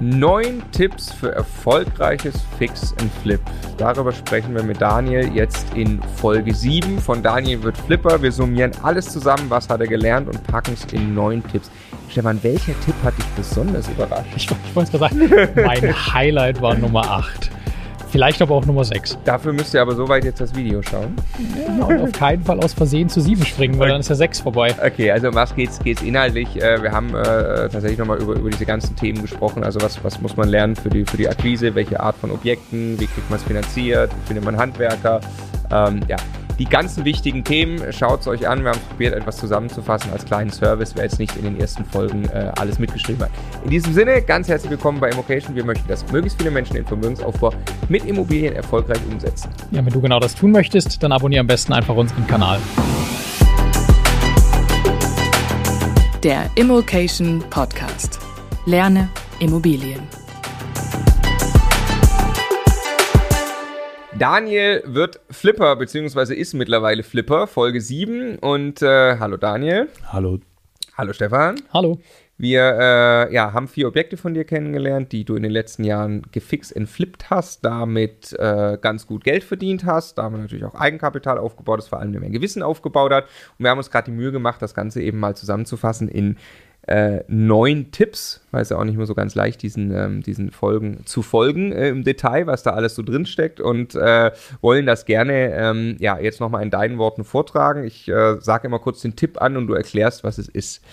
Neun 0.00 0.62
Tipps 0.72 1.10
für 1.10 1.34
erfolgreiches 1.34 2.34
Fix 2.58 2.94
and 3.00 3.10
Flip. 3.22 3.40
Darüber 3.78 4.12
sprechen 4.12 4.54
wir 4.54 4.62
mit 4.62 4.78
Daniel 4.78 5.26
jetzt 5.34 5.74
in 5.74 6.02
Folge 6.16 6.54
7. 6.54 6.98
Von 6.98 7.22
Daniel 7.22 7.62
wird 7.62 7.78
Flipper. 7.78 8.20
Wir 8.20 8.30
summieren 8.30 8.72
alles 8.82 9.08
zusammen, 9.08 9.48
was 9.48 9.70
hat 9.70 9.80
er 9.80 9.86
gelernt 9.86 10.28
und 10.28 10.46
packen 10.46 10.74
es 10.74 10.84
in 10.92 11.14
neun 11.14 11.42
Tipps. 11.50 11.70
Stefan, 12.10 12.42
welcher 12.42 12.78
Tipp 12.80 12.94
hat 13.02 13.16
dich 13.16 13.24
besonders 13.36 13.88
überrascht? 13.88 14.32
Ich, 14.36 14.44
ich 14.44 14.76
wollte 14.76 14.96
es 14.96 15.00
gerade 15.00 15.14
sagen, 15.18 15.62
mein 15.64 15.94
Highlight 16.14 16.60
war 16.60 16.74
Nummer 16.74 17.10
8. 17.10 17.50
Vielleicht 18.10 18.40
aber 18.40 18.54
auch 18.54 18.64
Nummer 18.64 18.84
6. 18.84 19.18
Dafür 19.24 19.52
müsst 19.52 19.74
ihr 19.74 19.82
aber 19.82 19.94
soweit 19.94 20.24
jetzt 20.24 20.40
das 20.40 20.54
Video 20.54 20.80
schauen. 20.82 21.14
Ja, 21.56 21.84
und 21.84 22.00
auf 22.00 22.12
keinen 22.12 22.42
Fall 22.42 22.60
aus 22.60 22.72
Versehen 22.72 23.08
zu 23.08 23.20
7 23.20 23.44
springen, 23.44 23.78
weil 23.78 23.88
dann 23.88 24.00
ist 24.00 24.08
ja 24.08 24.14
6 24.14 24.40
vorbei. 24.40 24.74
Okay, 24.84 25.10
also 25.10 25.28
um 25.28 25.34
was 25.34 25.54
geht's, 25.54 25.78
geht's 25.80 26.02
inhaltlich? 26.02 26.60
Äh, 26.62 26.82
wir 26.82 26.92
haben 26.92 27.14
äh, 27.14 27.68
tatsächlich 27.68 27.98
nochmal 27.98 28.18
über, 28.18 28.34
über 28.34 28.50
diese 28.50 28.66
ganzen 28.66 28.96
Themen 28.96 29.22
gesprochen. 29.22 29.64
Also 29.64 29.80
was, 29.80 30.02
was 30.04 30.20
muss 30.20 30.36
man 30.36 30.48
lernen 30.48 30.76
für 30.76 30.88
die, 30.88 31.04
für 31.04 31.16
die 31.16 31.28
Akquise? 31.28 31.74
Welche 31.74 32.00
Art 32.00 32.16
von 32.16 32.30
Objekten? 32.30 32.98
Wie 33.00 33.06
kriegt 33.06 33.28
man 33.28 33.38
es 33.38 33.44
finanziert? 33.44 34.10
Wie 34.10 34.26
findet 34.28 34.44
man 34.44 34.56
Handwerker? 34.56 35.20
Ähm, 35.70 36.00
ja, 36.08 36.16
die 36.58 36.64
ganzen 36.64 37.04
wichtigen 37.04 37.44
Themen. 37.44 37.92
Schaut 37.92 38.20
es 38.20 38.26
euch 38.26 38.48
an. 38.48 38.62
Wir 38.62 38.70
haben 38.70 38.80
probiert, 38.88 39.14
etwas 39.14 39.36
zusammenzufassen 39.36 40.12
als 40.12 40.24
kleinen 40.24 40.50
Service, 40.50 40.92
wer 40.94 41.04
jetzt 41.04 41.18
nicht 41.18 41.36
in 41.36 41.44
den 41.44 41.60
ersten 41.60 41.84
Folgen 41.84 42.24
äh, 42.28 42.52
alles 42.56 42.78
mitgeschrieben 42.78 43.22
hat. 43.22 43.30
In 43.64 43.70
diesem 43.70 43.92
Sinne, 43.92 44.22
ganz 44.22 44.48
herzlich 44.48 44.70
willkommen 44.70 45.00
bei 45.00 45.10
Immocation. 45.10 45.54
Wir 45.54 45.64
möchten, 45.64 45.86
dass 45.88 46.10
möglichst 46.12 46.38
viele 46.38 46.50
Menschen 46.50 46.74
den 46.74 46.86
Vermögensaufbau 46.86 47.52
mit 47.88 48.04
Immobilien 48.04 48.54
erfolgreich 48.54 49.00
umsetzen. 49.10 49.50
Ja, 49.70 49.84
wenn 49.84 49.92
du 49.92 50.00
genau 50.00 50.20
das 50.20 50.34
tun 50.34 50.52
möchtest, 50.52 51.02
dann 51.02 51.12
abonniere 51.12 51.40
am 51.40 51.46
besten 51.46 51.72
einfach 51.72 51.94
unseren 51.94 52.26
Kanal. 52.26 52.58
Der 56.22 56.50
Immocation 56.56 57.44
Podcast. 57.50 58.18
Lerne 58.64 59.08
Immobilien. 59.38 60.00
Daniel 64.18 64.82
wird 64.86 65.20
Flipper, 65.28 65.76
beziehungsweise 65.76 66.34
ist 66.34 66.54
mittlerweile 66.54 67.02
Flipper, 67.02 67.46
Folge 67.46 67.82
7. 67.82 68.38
Und 68.38 68.80
äh, 68.80 69.18
hallo 69.18 69.36
Daniel. 69.36 69.88
Hallo. 70.10 70.38
Hallo 70.96 71.12
Stefan. 71.12 71.56
Hallo. 71.74 72.00
Wir 72.38 72.62
äh, 72.62 73.34
ja, 73.34 73.52
haben 73.52 73.68
vier 73.68 73.88
Objekte 73.88 74.16
von 74.16 74.32
dir 74.32 74.44
kennengelernt, 74.44 75.12
die 75.12 75.24
du 75.24 75.36
in 75.36 75.42
den 75.42 75.52
letzten 75.52 75.84
Jahren 75.84 76.22
gefixt 76.32 76.74
entflippt 76.74 77.28
hast, 77.28 77.64
damit 77.64 78.32
äh, 78.38 78.78
ganz 78.80 79.06
gut 79.06 79.22
Geld 79.22 79.44
verdient 79.44 79.84
hast, 79.84 80.16
damit 80.16 80.40
natürlich 80.40 80.64
auch 80.64 80.74
Eigenkapital 80.74 81.36
aufgebaut 81.36 81.80
hast, 81.80 81.88
vor 81.88 82.00
allem 82.00 82.14
ein 82.22 82.32
Gewissen 82.32 82.62
aufgebaut 82.62 83.12
hat. 83.12 83.24
Und 83.58 83.64
wir 83.64 83.70
haben 83.70 83.78
uns 83.78 83.90
gerade 83.90 84.06
die 84.06 84.16
Mühe 84.16 84.32
gemacht, 84.32 84.62
das 84.62 84.74
Ganze 84.74 85.02
eben 85.02 85.18
mal 85.18 85.36
zusammenzufassen 85.36 86.08
in 86.08 86.36
äh, 86.86 87.24
neun 87.28 87.90
Tipps, 87.90 88.44
weil 88.52 88.62
es 88.62 88.68
ja 88.70 88.78
auch 88.78 88.84
nicht 88.84 88.96
mehr 88.96 89.06
so 89.06 89.14
ganz 89.14 89.34
leicht, 89.34 89.62
diesen, 89.62 89.90
ähm, 89.92 90.22
diesen 90.22 90.50
Folgen 90.50 91.04
zu 91.04 91.22
folgen 91.22 91.72
äh, 91.72 91.88
im 91.88 92.04
Detail, 92.04 92.46
was 92.46 92.62
da 92.62 92.70
alles 92.70 92.94
so 92.94 93.02
drin 93.02 93.26
steckt 93.26 93.60
und 93.60 93.94
äh, 93.94 94.30
wollen 94.60 94.86
das 94.86 95.04
gerne 95.04 95.52
ähm, 95.54 95.96
ja, 95.98 96.18
jetzt 96.18 96.40
nochmal 96.40 96.62
in 96.62 96.70
deinen 96.70 96.98
Worten 96.98 97.24
vortragen. 97.24 97.84
Ich 97.84 98.08
äh, 98.08 98.36
sage 98.40 98.68
immer 98.68 98.78
kurz 98.78 99.02
den 99.02 99.16
Tipp 99.16 99.40
an 99.40 99.56
und 99.56 99.66
du 99.66 99.74
erklärst, 99.74 100.24
was 100.24 100.38
es 100.38 100.48
ist. 100.48 100.84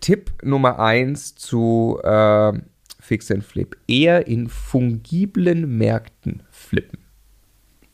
Tipp 0.00 0.30
Nummer 0.42 0.78
eins 0.78 1.34
zu 1.34 2.00
äh, 2.02 2.52
Fix 3.00 3.30
and 3.30 3.44
Flip. 3.44 3.76
Eher 3.86 4.26
in 4.26 4.48
fungiblen 4.48 5.76
Märkten 5.76 6.42
flippen. 6.50 7.00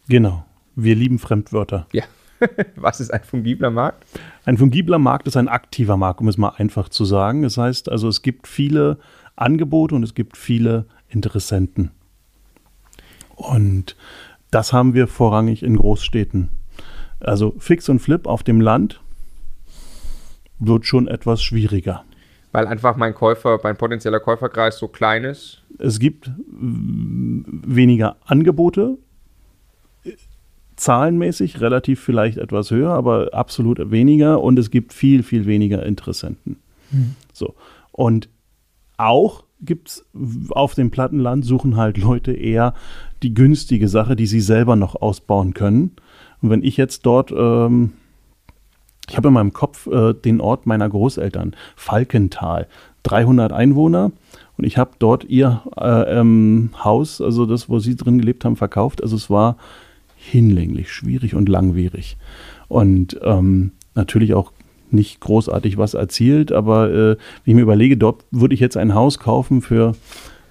Genau. 0.08 0.44
Wir 0.76 0.94
lieben 0.94 1.18
Fremdwörter. 1.18 1.86
Ja. 1.92 2.04
Was 2.76 3.00
ist 3.00 3.12
ein 3.12 3.22
fungibler 3.22 3.70
Markt? 3.70 4.04
Ein 4.44 4.58
fungibler 4.58 4.98
Markt 4.98 5.26
ist 5.26 5.36
ein 5.36 5.48
aktiver 5.48 5.96
Markt, 5.96 6.20
um 6.20 6.28
es 6.28 6.36
mal 6.36 6.54
einfach 6.56 6.88
zu 6.88 7.04
sagen. 7.04 7.42
Das 7.42 7.56
heißt 7.56 7.88
also, 7.88 8.08
es 8.08 8.22
gibt 8.22 8.46
viele 8.46 8.98
Angebote 9.36 9.94
und 9.94 10.02
es 10.02 10.14
gibt 10.14 10.36
viele 10.36 10.86
Interessenten. 11.08 11.90
Und 13.36 13.96
das 14.50 14.72
haben 14.72 14.94
wir 14.94 15.08
vorrangig 15.08 15.62
in 15.62 15.76
Großstädten. 15.76 16.48
Also 17.20 17.54
Fix 17.58 17.88
und 17.88 18.00
Flip 18.00 18.26
auf 18.26 18.42
dem 18.42 18.60
Land 18.60 19.00
wird 20.58 20.86
schon 20.86 21.08
etwas 21.08 21.42
schwieriger. 21.42 22.04
Weil 22.52 22.68
einfach 22.68 22.96
mein 22.96 23.14
Käufer, 23.14 23.58
mein 23.62 23.76
potenzieller 23.76 24.20
Käuferkreis 24.20 24.78
so 24.78 24.86
klein 24.86 25.24
ist? 25.24 25.62
Es 25.78 25.98
gibt 25.98 26.30
weniger 26.46 28.16
Angebote, 28.24 28.98
zahlenmäßig 30.76 31.60
relativ 31.60 32.00
vielleicht 32.00 32.38
etwas 32.38 32.70
höher, 32.70 32.90
aber 32.90 33.32
absolut 33.32 33.90
weniger 33.90 34.42
und 34.42 34.58
es 34.58 34.70
gibt 34.70 34.92
viel, 34.92 35.22
viel 35.22 35.46
weniger 35.46 35.84
Interessenten. 35.84 36.56
Mhm. 36.90 37.14
So. 37.32 37.54
Und 37.92 38.28
auch 38.96 39.44
gibt 39.60 39.88
es 39.88 40.06
auf 40.50 40.74
dem 40.74 40.90
Plattenland 40.90 41.44
suchen 41.44 41.76
halt 41.76 41.98
Leute 41.98 42.32
eher 42.32 42.74
die 43.22 43.34
günstige 43.34 43.88
Sache, 43.88 44.16
die 44.16 44.26
sie 44.26 44.40
selber 44.40 44.76
noch 44.76 45.00
ausbauen 45.00 45.54
können. 45.54 45.92
Und 46.42 46.50
wenn 46.50 46.62
ich 46.62 46.76
jetzt 46.76 47.06
dort, 47.06 47.32
ähm, 47.32 47.92
ich 49.08 49.16
habe 49.16 49.28
in 49.28 49.34
meinem 49.34 49.52
Kopf 49.52 49.86
äh, 49.86 50.12
den 50.12 50.40
Ort 50.40 50.66
meiner 50.66 50.88
Großeltern, 50.88 51.54
Falkenthal, 51.76 52.68
300 53.04 53.52
Einwohner. 53.52 54.12
Und 54.56 54.64
ich 54.64 54.78
habe 54.78 54.92
dort 54.98 55.24
ihr 55.24 55.62
äh, 55.76 56.18
ähm, 56.18 56.70
Haus, 56.82 57.20
also 57.20 57.46
das, 57.46 57.68
wo 57.68 57.78
sie 57.78 57.96
drin 57.96 58.18
gelebt 58.18 58.44
haben, 58.44 58.56
verkauft. 58.56 59.02
Also 59.02 59.16
es 59.16 59.30
war 59.30 59.56
hinlänglich 60.24 60.92
schwierig 60.92 61.34
und 61.34 61.48
langwierig. 61.48 62.16
Und 62.68 63.18
ähm, 63.22 63.72
natürlich 63.94 64.34
auch 64.34 64.52
nicht 64.90 65.20
großartig 65.20 65.76
was 65.76 65.94
erzielt, 65.94 66.52
aber 66.52 66.90
äh, 66.90 67.08
wenn 67.10 67.18
ich 67.44 67.54
mir 67.54 67.62
überlege, 67.62 67.96
dort 67.96 68.24
würde 68.30 68.54
ich 68.54 68.60
jetzt 68.60 68.76
ein 68.76 68.94
Haus 68.94 69.18
kaufen 69.18 69.60
für, 69.60 69.94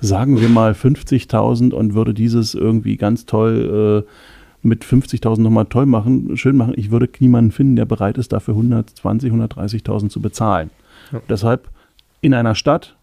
sagen 0.01 0.39
wir 0.39 0.49
mal, 0.49 0.73
50.000 0.73 1.73
und 1.73 1.93
würde 1.93 2.13
dieses 2.13 2.53
irgendwie 2.53 2.97
ganz 2.97 3.25
toll 3.25 4.05
äh, 4.05 4.09
mit 4.67 4.83
50.000 4.83 5.41
nochmal 5.41 5.65
toll 5.65 5.85
machen, 5.85 6.37
schön 6.37 6.55
machen, 6.55 6.73
ich 6.75 6.91
würde 6.91 7.09
niemanden 7.19 7.51
finden, 7.51 7.75
der 7.75 7.85
bereit 7.85 8.17
ist, 8.17 8.31
dafür 8.31 8.55
120.000, 8.55 9.53
130.000 9.53 10.09
zu 10.09 10.21
bezahlen. 10.21 10.69
Ja. 11.11 11.21
Deshalb 11.29 11.69
in 12.21 12.33
einer 12.33 12.55
Stadt, 12.55 12.95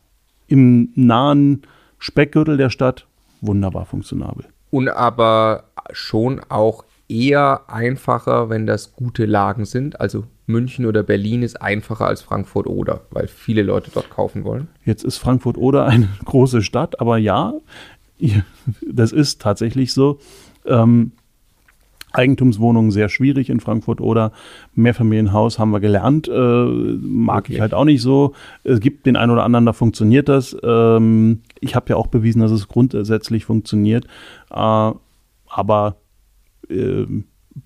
im 0.46 0.90
nahen 0.94 1.62
Speckgürtel 1.98 2.56
der 2.56 2.70
Stadt, 2.70 3.06
wunderbar 3.40 3.84
funktionabel. 3.84 4.46
Und 4.70 4.88
aber 4.88 5.64
schon 5.92 6.40
auch 6.48 6.84
eher 7.08 7.62
einfacher, 7.68 8.48
wenn 8.50 8.66
das 8.66 8.92
gute 8.92 9.26
Lagen 9.26 9.64
sind. 9.64 10.00
Also 10.00 10.24
München 10.46 10.86
oder 10.86 11.02
Berlin 11.02 11.42
ist 11.42 11.60
einfacher 11.60 12.06
als 12.06 12.22
Frankfurt 12.22 12.66
oder, 12.66 13.02
weil 13.10 13.26
viele 13.26 13.62
Leute 13.62 13.90
dort 13.92 14.10
kaufen 14.10 14.44
wollen. 14.44 14.68
Jetzt 14.84 15.04
ist 15.04 15.18
Frankfurt 15.18 15.56
oder 15.58 15.86
eine 15.86 16.08
große 16.24 16.62
Stadt, 16.62 17.00
aber 17.00 17.18
ja, 17.18 17.54
das 18.86 19.12
ist 19.12 19.40
tatsächlich 19.40 19.92
so. 19.92 20.18
Ähm, 20.66 21.12
Eigentumswohnungen 22.12 22.90
sehr 22.90 23.08
schwierig 23.08 23.50
in 23.50 23.60
Frankfurt 23.60 24.00
oder 24.00 24.32
Mehrfamilienhaus 24.74 25.58
haben 25.58 25.70
wir 25.70 25.80
gelernt, 25.80 26.28
äh, 26.28 26.32
mag 26.32 27.44
okay. 27.44 27.54
ich 27.54 27.60
halt 27.60 27.72
auch 27.72 27.84
nicht 27.84 28.02
so. 28.02 28.34
Es 28.64 28.80
gibt 28.80 29.06
den 29.06 29.16
einen 29.16 29.30
oder 29.30 29.44
anderen, 29.44 29.66
da 29.66 29.72
funktioniert 29.72 30.28
das. 30.28 30.56
Ähm, 30.62 31.42
ich 31.60 31.74
habe 31.74 31.90
ja 31.90 31.96
auch 31.96 32.08
bewiesen, 32.08 32.40
dass 32.40 32.50
es 32.50 32.68
grundsätzlich 32.68 33.44
funktioniert. 33.44 34.06
Äh, 34.50 34.92
aber 35.46 35.96
äh, 36.68 37.06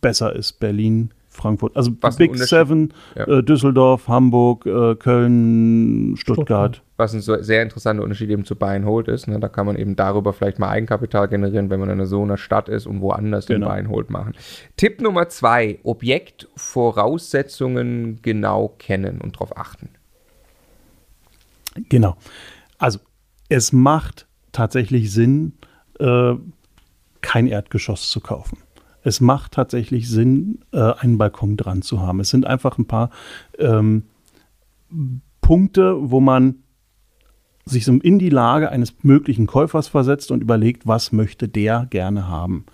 besser 0.01 0.35
ist 0.35 0.61
Berlin, 0.61 1.13
Frankfurt. 1.35 1.77
Also 1.77 1.93
Was 2.01 2.17
Big 2.17 2.35
Seven, 2.37 2.95
ja. 3.17 3.27
äh, 3.27 3.43
Düsseldorf, 3.43 4.07
Hamburg, 4.09 4.65
äh, 4.67 4.95
Köln, 4.95 6.15
Stuttgart. 6.17 6.81
Was 6.97 7.13
ein 7.13 7.21
so 7.21 7.43
sehr 7.43 7.61
interessanter 7.63 8.05
Unterschied 8.05 8.31
eben 8.31 8.45
zu 8.45 8.55
Buy 8.55 8.77
and 8.77 8.87
Hold 8.87 9.09
ist. 9.09 9.27
Ne? 9.27 9.41
Da 9.41 9.49
kann 9.49 9.67
man 9.67 9.75
eben 9.77 9.97
darüber 9.97 10.33
vielleicht 10.33 10.61
mal 10.61 10.69
Eigenkapital 10.69 11.27
generieren, 11.29 11.71
wenn 11.71 11.81
man 11.81 11.91
in 11.91 12.07
so 12.07 12.23
einer 12.23 12.37
Stadt 12.37 12.69
ist 12.69 12.87
und 12.87 13.01
woanders 13.01 13.47
genau. 13.47 13.67
den 13.67 13.69
Buy 13.69 13.79
and 13.81 13.89
Hold 13.89 14.11
machen. 14.11 14.35
Tipp 14.77 15.01
Nummer 15.01 15.29
zwei, 15.29 15.81
Objektvoraussetzungen 15.83 18.21
genau 18.23 18.69
kennen 18.79 19.21
und 19.21 19.35
darauf 19.35 19.57
achten. 19.57 19.89
Genau. 21.89 22.17
Also 22.79 23.01
es 23.49 23.73
macht 23.73 24.27
tatsächlich 24.53 25.13
Sinn, 25.13 25.55
äh, 25.99 26.35
kein 27.21 27.47
Erdgeschoss 27.47 28.11
zu 28.11 28.21
kaufen. 28.21 28.59
Es 29.03 29.21
macht 29.21 29.53
tatsächlich 29.53 30.09
Sinn, 30.09 30.61
äh, 30.73 30.79
einen 30.79 31.19
Balkon 31.19 31.57
dran 31.57 31.83
zu 31.83 32.01
haben. 32.01 32.21
Es 32.21 32.31
sind 32.31 32.47
einfach 32.47 32.79
ein 32.79 32.87
paar 32.87 33.11
ähm, 33.59 34.05
Punkte, 35.41 36.11
wo 36.11 36.21
man 36.21 36.57
sich 37.67 37.85
so 37.85 37.93
in 37.93 38.19
die 38.19 38.31
Lage 38.31 38.71
eines 38.71 38.95
möglichen 39.03 39.47
Käufers 39.47 39.89
versetzt 39.89 40.31
und 40.31 40.43
überlegt, 40.43 40.87
was 40.87 41.13
möchte 41.13 41.49
der 41.49 41.87
gerne 41.89 42.29
haben. 42.29 42.67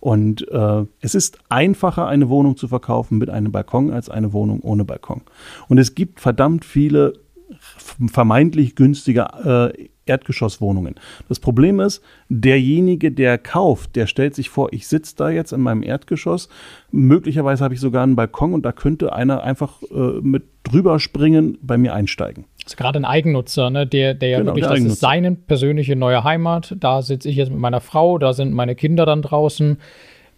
Und 0.00 0.46
äh, 0.50 0.84
es 1.00 1.14
ist 1.14 1.38
einfacher, 1.48 2.06
eine 2.06 2.28
Wohnung 2.28 2.58
zu 2.58 2.68
verkaufen 2.68 3.16
mit 3.16 3.30
einem 3.30 3.52
Balkon 3.52 3.90
als 3.90 4.10
eine 4.10 4.34
Wohnung 4.34 4.60
ohne 4.60 4.84
Balkon. 4.84 5.22
Und 5.68 5.78
es 5.78 5.94
gibt 5.94 6.20
verdammt 6.20 6.66
viele 6.66 7.23
vermeintlich 7.58 8.76
günstige 8.76 9.72
äh, 9.76 9.88
Erdgeschosswohnungen. 10.06 10.96
Das 11.28 11.40
Problem 11.40 11.80
ist, 11.80 12.02
derjenige, 12.28 13.10
der 13.10 13.38
kauft, 13.38 13.96
der 13.96 14.06
stellt 14.06 14.34
sich 14.34 14.50
vor, 14.50 14.72
ich 14.72 14.86
sitze 14.86 15.16
da 15.16 15.30
jetzt 15.30 15.52
in 15.52 15.60
meinem 15.60 15.82
Erdgeschoss, 15.82 16.48
möglicherweise 16.90 17.64
habe 17.64 17.74
ich 17.74 17.80
sogar 17.80 18.02
einen 18.02 18.16
Balkon 18.16 18.52
und 18.52 18.64
da 18.64 18.72
könnte 18.72 19.12
einer 19.14 19.42
einfach 19.42 19.82
äh, 19.82 20.20
mit 20.20 20.44
drüber 20.62 20.98
springen, 21.00 21.58
bei 21.62 21.78
mir 21.78 21.94
einsteigen. 21.94 22.44
Also 22.64 22.76
gerade 22.76 22.98
ein 22.98 23.04
Eigennutzer, 23.04 23.70
ne, 23.70 23.86
der, 23.86 24.14
der 24.14 24.28
ja 24.28 24.38
Genau, 24.38 24.52
wirklich, 24.52 24.66
der 24.66 24.76
das 24.76 24.84
ist 24.84 25.00
seine 25.00 25.32
persönliche 25.32 25.96
neue 25.96 26.24
Heimat. 26.24 26.74
Da 26.80 27.02
sitze 27.02 27.28
ich 27.28 27.36
jetzt 27.36 27.50
mit 27.50 27.58
meiner 27.58 27.80
Frau, 27.80 28.18
da 28.18 28.32
sind 28.32 28.52
meine 28.52 28.74
Kinder 28.74 29.04
dann 29.06 29.22
draußen. 29.22 29.78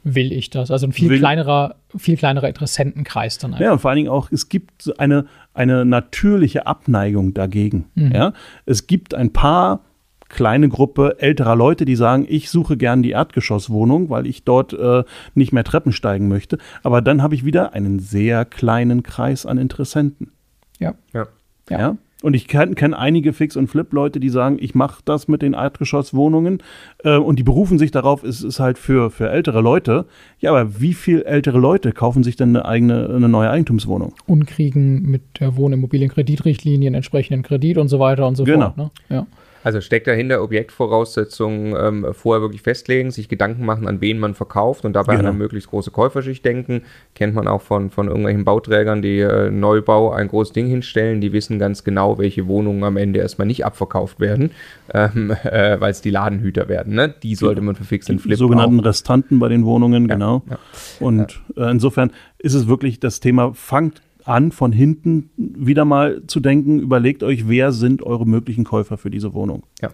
Will 0.08 0.31
ich 0.32 0.50
das? 0.50 0.70
Also 0.70 0.87
ein 0.87 0.93
viel 0.93 1.11
Will- 1.11 1.19
kleinerer, 1.19 1.75
viel 1.97 2.17
kleinerer 2.17 2.47
Interessentenkreis 2.49 3.38
dann 3.38 3.55
einfach. 3.55 3.64
Ja, 3.64 3.73
und 3.73 3.81
vor 3.81 3.91
allen 3.91 3.97
Dingen 3.97 4.08
auch, 4.08 4.31
es 4.31 4.49
gibt 4.49 4.93
eine, 5.00 5.26
eine 5.53 5.85
natürliche 5.85 6.67
Abneigung 6.69 7.35
dagegen. 7.35 7.87
Ja? 7.97 8.32
Es 8.67 8.87
gibt 8.87 9.14
ein 9.14 9.32
paar 9.32 9.81
kleine 10.29 10.69
Gruppe 10.69 11.17
älterer 11.19 11.56
Leute, 11.56 11.85
die 11.85 11.97
sagen, 11.97 12.25
ich 12.29 12.50
suche 12.50 12.76
gern 12.76 13.03
die 13.03 13.11
Erdgeschosswohnung, 13.11 14.08
weil 14.08 14.26
ich 14.29 14.44
dort 14.44 14.73
äh, 14.75 15.03
nicht 15.35 15.53
mehr 15.53 15.64
Treppen 15.64 15.91
steigen 15.93 16.29
möchte. 16.29 16.59
Aber 16.85 17.02
dann 17.02 17.20
habe 17.23 17.35
ich 17.35 17.44
wieder 17.44 17.73
einen 17.75 17.99
sehr 17.99 18.44
kleinen 18.44 19.02
Kreis 19.02 19.44
an 19.44 19.59
Interessenten. 19.59 20.31
Ja. 20.79 20.94
Ja. 21.12 21.26
Ja. 21.69 21.97
Und 22.26 22.34
ich 22.34 22.49
kenne 22.49 22.75
kenn 22.75 22.93
einige 22.93 23.32
Fix- 23.32 23.56
und 23.56 23.69
Flip-Leute, 23.69 24.19
die 24.19 24.31
sagen, 24.31 24.56
ich 24.58 24.75
mache 24.75 25.00
das 25.05 25.28
mit 25.28 25.43
den 25.43 25.52
Erdgeschosswohnungen 25.52 26.61
äh, 27.05 27.19
und 27.19 27.38
die 27.38 27.44
berufen 27.44 27.78
sich 27.78 27.93
darauf, 27.93 28.25
es 28.25 28.43
ist 28.43 28.58
halt 28.58 28.78
für, 28.78 29.12
für 29.12 29.31
ältere 29.31 29.61
Leute. 29.61 30.06
Ja, 30.40 30.50
aber 30.50 30.81
wie 30.81 30.93
viel 30.93 31.23
ältere 31.23 31.61
Leute 31.61 31.93
kaufen 31.93 32.25
sich 32.25 32.34
denn 32.34 32.49
eine 32.49 32.64
eigene, 32.64 33.08
eine 33.14 33.28
neue 33.28 33.49
Eigentumswohnung? 33.49 34.12
Und 34.26 34.49
kriegen 34.49 35.02
mit 35.02 35.23
der 35.38 35.56
Wohnimmobilienkreditrichtlinie 35.56 36.88
einen 36.88 36.96
entsprechenden 36.96 37.44
Kredit 37.44 37.78
und 37.78 37.87
so 37.87 38.00
weiter 38.00 38.26
und 38.26 38.34
so 38.34 38.43
Genau. 38.43 38.73
fort. 38.73 38.76
Ne? 38.76 38.90
Ja. 39.08 39.26
Also 39.67 39.81
steckt 39.81 40.07
dahinter 40.07 40.45
Objektvoraussetzungen 40.45 41.75
ähm, 41.77 42.15
vorher 42.15 42.41
wirklich 42.41 42.63
festlegen, 42.63 43.11
sich 43.11 43.29
Gedanken 43.29 43.65
machen, 43.65 43.89
an 43.89 44.01
wen 44.01 44.17
man 44.21 44.35
verkauft 44.37 44.85
und 44.85 44.93
dabei 44.93 45.17
Genau. 45.17 45.31
an 45.31 45.35
eine 45.35 45.39
möglichst 45.39 45.71
große 45.71 45.91
Käuferschicht 45.91 46.45
denken. 46.45 46.83
Kennt 47.17 47.35
man 47.35 47.49
auch 47.49 47.63
von, 47.63 47.91
von 47.91 48.07
irgendwelchen 48.07 48.45
Bauträgern, 48.45 49.03
die 49.03 49.19
äh, 49.19 49.51
Neubau 49.51 50.13
ein 50.13 50.29
großes 50.29 50.53
Ding 50.53 50.69
hinstellen. 50.69 51.21
Die 51.21 51.33
wissen 51.33 51.59
ganz 51.59 51.83
genau, 51.83 52.17
welche 52.17 52.47
Wohnungen 52.47 52.85
am 52.85 52.97
Ende 52.97 53.19
erstmal 53.19 53.49
nicht 53.49 53.65
abverkauft 53.67 54.21
werden, 54.21 54.53
ähm, 54.95 55.33
äh, 55.43 55.81
weil 55.81 55.91
es 55.91 56.01
die 56.01 56.11
Ladenhüter 56.11 56.69
werden. 56.69 56.95
Ne? 56.95 57.12
Die 57.21 57.35
sollte 57.35 57.61
man 57.61 57.75
für 57.75 57.83
Fix 57.83 58.09
and 58.09 58.25
Die 58.25 58.35
sogenannten 58.37 58.79
auch. 58.79 58.85
Restanten 58.85 59.41
bei 59.41 59.49
den 59.49 59.65
Wohnungen, 59.65 60.07
genau. 60.07 60.45
ja. 60.49 60.59
Und 61.01 61.41
äh, 61.57 61.73
insofern 61.73 62.12
ist 62.39 62.55
es 62.55 62.69
wirklich 62.69 63.01
das 63.01 63.19
Thema, 63.19 63.53
fangt 63.53 64.01
an, 64.26 64.52
von 64.52 64.73
hinten 64.73 65.31
wieder 65.37 65.84
mal 65.84 66.23
zu 66.26 66.40
denken, 66.40 66.81
überlegt 66.81 67.23
euch, 67.23 67.49
wer 67.49 67.73
sind 67.73 68.02
eure 68.02 68.26
möglichen 68.26 68.64
Käufer 68.64 68.99
für 68.99 69.11
diese 69.11 69.34
Wohnung. 69.34 69.62
Ja. 69.81 69.90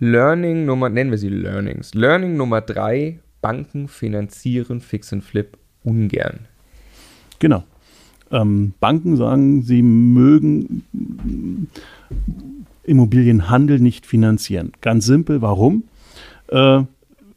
Learning 0.00 0.64
Nummer, 0.64 0.88
nennen 0.88 1.10
wir 1.10 1.18
sie 1.18 1.28
Learnings. 1.28 1.94
Learning 1.94 2.36
Nummer 2.36 2.60
drei, 2.60 3.20
Banken 3.40 3.88
finanzieren 3.88 4.80
Fix 4.80 5.12
and 5.12 5.22
Flip 5.22 5.56
ungern. 5.84 6.40
Genau. 7.38 7.64
Ähm, 8.30 8.72
Banken 8.80 9.16
sagen, 9.16 9.62
sie 9.62 9.82
mögen 9.82 10.82
mm, 10.92 11.66
Immobilienhandel 12.84 13.78
nicht 13.78 14.06
finanzieren. 14.06 14.72
Ganz 14.80 15.06
simpel, 15.06 15.42
warum? 15.42 15.84
Äh, 16.48 16.82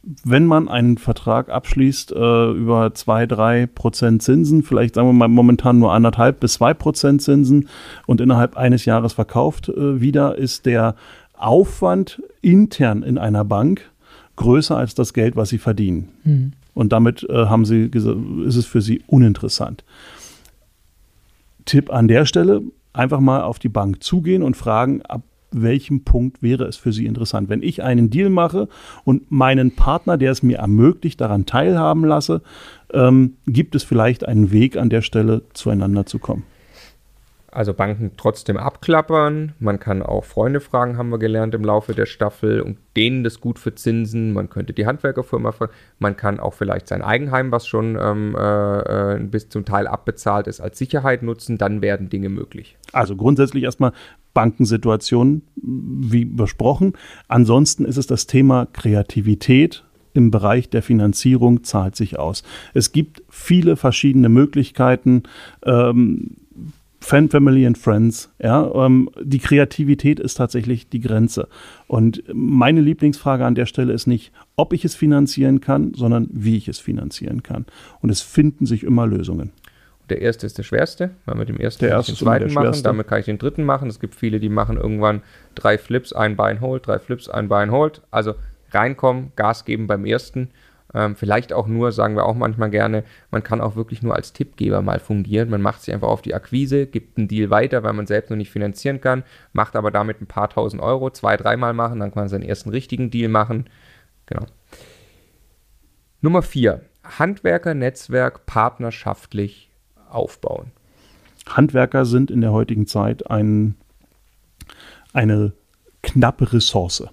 wenn 0.02 0.46
man 0.46 0.68
einen 0.68 0.96
Vertrag 0.96 1.48
abschließt 1.48 2.12
äh, 2.12 2.50
über 2.50 2.94
2, 2.94 3.26
3 3.26 3.66
Prozent 3.66 4.22
Zinsen, 4.22 4.62
vielleicht 4.62 4.94
sagen 4.94 5.08
wir 5.08 5.12
mal 5.12 5.28
momentan 5.28 5.78
nur 5.78 5.92
anderthalb 5.92 6.40
bis 6.40 6.54
zwei 6.54 6.72
Prozent 6.72 7.22
Zinsen 7.22 7.68
und 8.06 8.20
innerhalb 8.20 8.56
eines 8.56 8.84
Jahres 8.84 9.12
verkauft 9.12 9.68
äh, 9.68 10.00
wieder, 10.00 10.36
ist 10.36 10.66
der 10.66 10.94
Aufwand 11.36 12.22
intern 12.42 13.02
in 13.02 13.18
einer 13.18 13.44
Bank 13.44 13.90
größer 14.36 14.76
als 14.76 14.94
das 14.94 15.12
Geld, 15.12 15.36
was 15.36 15.48
sie 15.48 15.58
verdienen. 15.58 16.08
Und 16.74 16.92
damit 16.92 17.26
äh, 17.28 17.46
haben 17.46 17.64
sie, 17.64 17.90
ist 17.92 18.56
es 18.56 18.66
für 18.66 18.80
sie 18.80 19.02
uninteressant. 19.08 19.84
Tipp 21.64 21.92
an 21.92 22.08
der 22.08 22.24
Stelle, 22.24 22.62
einfach 22.92 23.20
mal 23.20 23.42
auf 23.42 23.58
die 23.58 23.68
Bank 23.68 24.02
zugehen 24.02 24.42
und 24.42 24.56
fragen, 24.56 25.02
ab 25.02 25.22
welchem 25.50 26.04
Punkt 26.04 26.42
wäre 26.42 26.64
es 26.64 26.76
für 26.76 26.92
Sie 26.92 27.06
interessant. 27.06 27.48
Wenn 27.48 27.62
ich 27.62 27.82
einen 27.82 28.10
Deal 28.10 28.30
mache 28.30 28.68
und 29.04 29.30
meinen 29.30 29.72
Partner, 29.72 30.18
der 30.18 30.32
es 30.32 30.42
mir 30.42 30.58
ermöglicht, 30.58 31.20
daran 31.20 31.46
teilhaben 31.46 32.04
lasse, 32.04 32.42
ähm, 32.92 33.34
gibt 33.46 33.74
es 33.74 33.84
vielleicht 33.84 34.26
einen 34.26 34.50
Weg 34.50 34.76
an 34.76 34.90
der 34.90 35.02
Stelle 35.02 35.42
zueinander 35.54 36.06
zu 36.06 36.18
kommen. 36.18 36.44
Also 37.58 37.74
Banken 37.74 38.12
trotzdem 38.16 38.56
abklappern. 38.56 39.52
Man 39.58 39.80
kann 39.80 40.04
auch 40.04 40.24
Freunde 40.24 40.60
fragen, 40.60 40.96
haben 40.96 41.08
wir 41.08 41.18
gelernt 41.18 41.56
im 41.56 41.64
Laufe 41.64 41.92
der 41.92 42.06
Staffel 42.06 42.60
und 42.60 42.78
denen 42.96 43.24
das 43.24 43.40
gut 43.40 43.58
für 43.58 43.74
Zinsen. 43.74 44.32
Man 44.32 44.48
könnte 44.48 44.72
die 44.72 44.86
Handwerkerfirma 44.86 45.50
fragen. 45.50 45.72
Man 45.98 46.16
kann 46.16 46.38
auch 46.38 46.54
vielleicht 46.54 46.86
sein 46.86 47.02
Eigenheim, 47.02 47.50
was 47.50 47.66
schon 47.66 47.98
ähm, 48.00 48.36
äh, 48.38 49.14
äh, 49.16 49.18
bis 49.24 49.48
zum 49.48 49.64
Teil 49.64 49.88
abbezahlt 49.88 50.46
ist, 50.46 50.60
als 50.60 50.78
Sicherheit 50.78 51.24
nutzen. 51.24 51.58
Dann 51.58 51.82
werden 51.82 52.08
Dinge 52.08 52.28
möglich. 52.28 52.76
Also 52.92 53.16
grundsätzlich 53.16 53.64
erstmal 53.64 53.90
Bankensituation, 54.34 55.42
wie 55.56 56.26
besprochen. 56.26 56.92
Ansonsten 57.26 57.86
ist 57.86 57.96
es 57.96 58.06
das 58.06 58.28
Thema 58.28 58.68
Kreativität 58.72 59.82
im 60.14 60.30
Bereich 60.30 60.70
der 60.70 60.82
Finanzierung 60.82 61.64
zahlt 61.64 61.96
sich 61.96 62.20
aus. 62.20 62.44
Es 62.72 62.92
gibt 62.92 63.24
viele 63.28 63.76
verschiedene 63.76 64.28
Möglichkeiten. 64.28 65.24
Ähm, 65.64 66.36
Fan, 67.08 67.30
Family 67.30 67.64
and 67.64 67.78
Friends. 67.78 68.30
Ja, 68.38 68.70
ähm, 68.84 69.08
die 69.18 69.38
Kreativität 69.38 70.20
ist 70.20 70.34
tatsächlich 70.34 70.90
die 70.90 71.00
Grenze. 71.00 71.48
Und 71.86 72.22
meine 72.30 72.82
Lieblingsfrage 72.82 73.46
an 73.46 73.54
der 73.54 73.64
Stelle 73.64 73.94
ist 73.94 74.06
nicht, 74.06 74.30
ob 74.56 74.74
ich 74.74 74.84
es 74.84 74.94
finanzieren 74.94 75.62
kann, 75.62 75.94
sondern 75.94 76.28
wie 76.30 76.58
ich 76.58 76.68
es 76.68 76.78
finanzieren 76.78 77.42
kann. 77.42 77.64
Und 78.02 78.10
es 78.10 78.20
finden 78.20 78.66
sich 78.66 78.84
immer 78.84 79.06
Lösungen. 79.06 79.52
Der 80.10 80.20
erste 80.20 80.44
ist 80.44 80.58
der 80.58 80.64
schwerste, 80.64 81.12
weil 81.24 81.36
mit 81.36 81.48
dem 81.48 81.56
ersten 81.56 81.80
Der 81.80 81.92
kann 81.92 82.00
ich 82.00 82.06
den 82.08 82.16
zweiten 82.16 82.52
machen, 82.52 82.64
schwerste. 82.66 82.82
damit 82.82 83.08
kann 83.08 83.20
ich 83.20 83.26
den 83.26 83.38
dritten 83.38 83.64
machen. 83.64 83.88
Es 83.88 84.00
gibt 84.00 84.14
viele, 84.14 84.38
die 84.38 84.50
machen 84.50 84.76
irgendwann 84.76 85.22
drei 85.54 85.78
Flips, 85.78 86.12
ein 86.12 86.36
Bein 86.36 86.60
holt, 86.60 86.86
drei 86.86 86.98
Flips, 86.98 87.30
ein 87.30 87.48
Bein 87.48 87.70
holt. 87.70 88.02
Also 88.10 88.34
reinkommen, 88.70 89.32
Gas 89.34 89.64
geben 89.64 89.86
beim 89.86 90.04
ersten. 90.04 90.50
Ähm, 90.94 91.16
vielleicht 91.16 91.52
auch 91.52 91.66
nur, 91.66 91.92
sagen 91.92 92.16
wir 92.16 92.24
auch 92.24 92.34
manchmal 92.34 92.70
gerne, 92.70 93.04
man 93.30 93.42
kann 93.42 93.60
auch 93.60 93.76
wirklich 93.76 94.02
nur 94.02 94.16
als 94.16 94.32
Tippgeber 94.32 94.80
mal 94.80 95.00
fungieren. 95.00 95.50
Man 95.50 95.60
macht 95.60 95.82
sich 95.82 95.92
einfach 95.92 96.08
auf 96.08 96.22
die 96.22 96.34
Akquise, 96.34 96.86
gibt 96.86 97.18
einen 97.18 97.28
Deal 97.28 97.50
weiter, 97.50 97.82
weil 97.82 97.92
man 97.92 98.06
selbst 98.06 98.30
noch 98.30 98.36
nicht 98.36 98.50
finanzieren 98.50 99.00
kann, 99.00 99.24
macht 99.52 99.76
aber 99.76 99.90
damit 99.90 100.20
ein 100.20 100.26
paar 100.26 100.48
tausend 100.48 100.82
Euro, 100.82 101.10
zwei, 101.10 101.36
dreimal 101.36 101.74
machen, 101.74 102.00
dann 102.00 102.12
kann 102.12 102.22
man 102.22 102.28
seinen 102.28 102.42
ersten 102.42 102.70
richtigen 102.70 103.10
Deal 103.10 103.28
machen. 103.28 103.68
Genau. 104.26 104.46
Nummer 106.20 106.42
vier, 106.42 106.82
Handwerkernetzwerk 107.04 108.46
partnerschaftlich 108.46 109.70
aufbauen. 110.08 110.72
Handwerker 111.46 112.04
sind 112.04 112.30
in 112.30 112.40
der 112.40 112.52
heutigen 112.52 112.86
Zeit 112.86 113.30
ein, 113.30 113.74
eine 115.12 115.52
knappe 116.02 116.52
Ressource. 116.52 117.04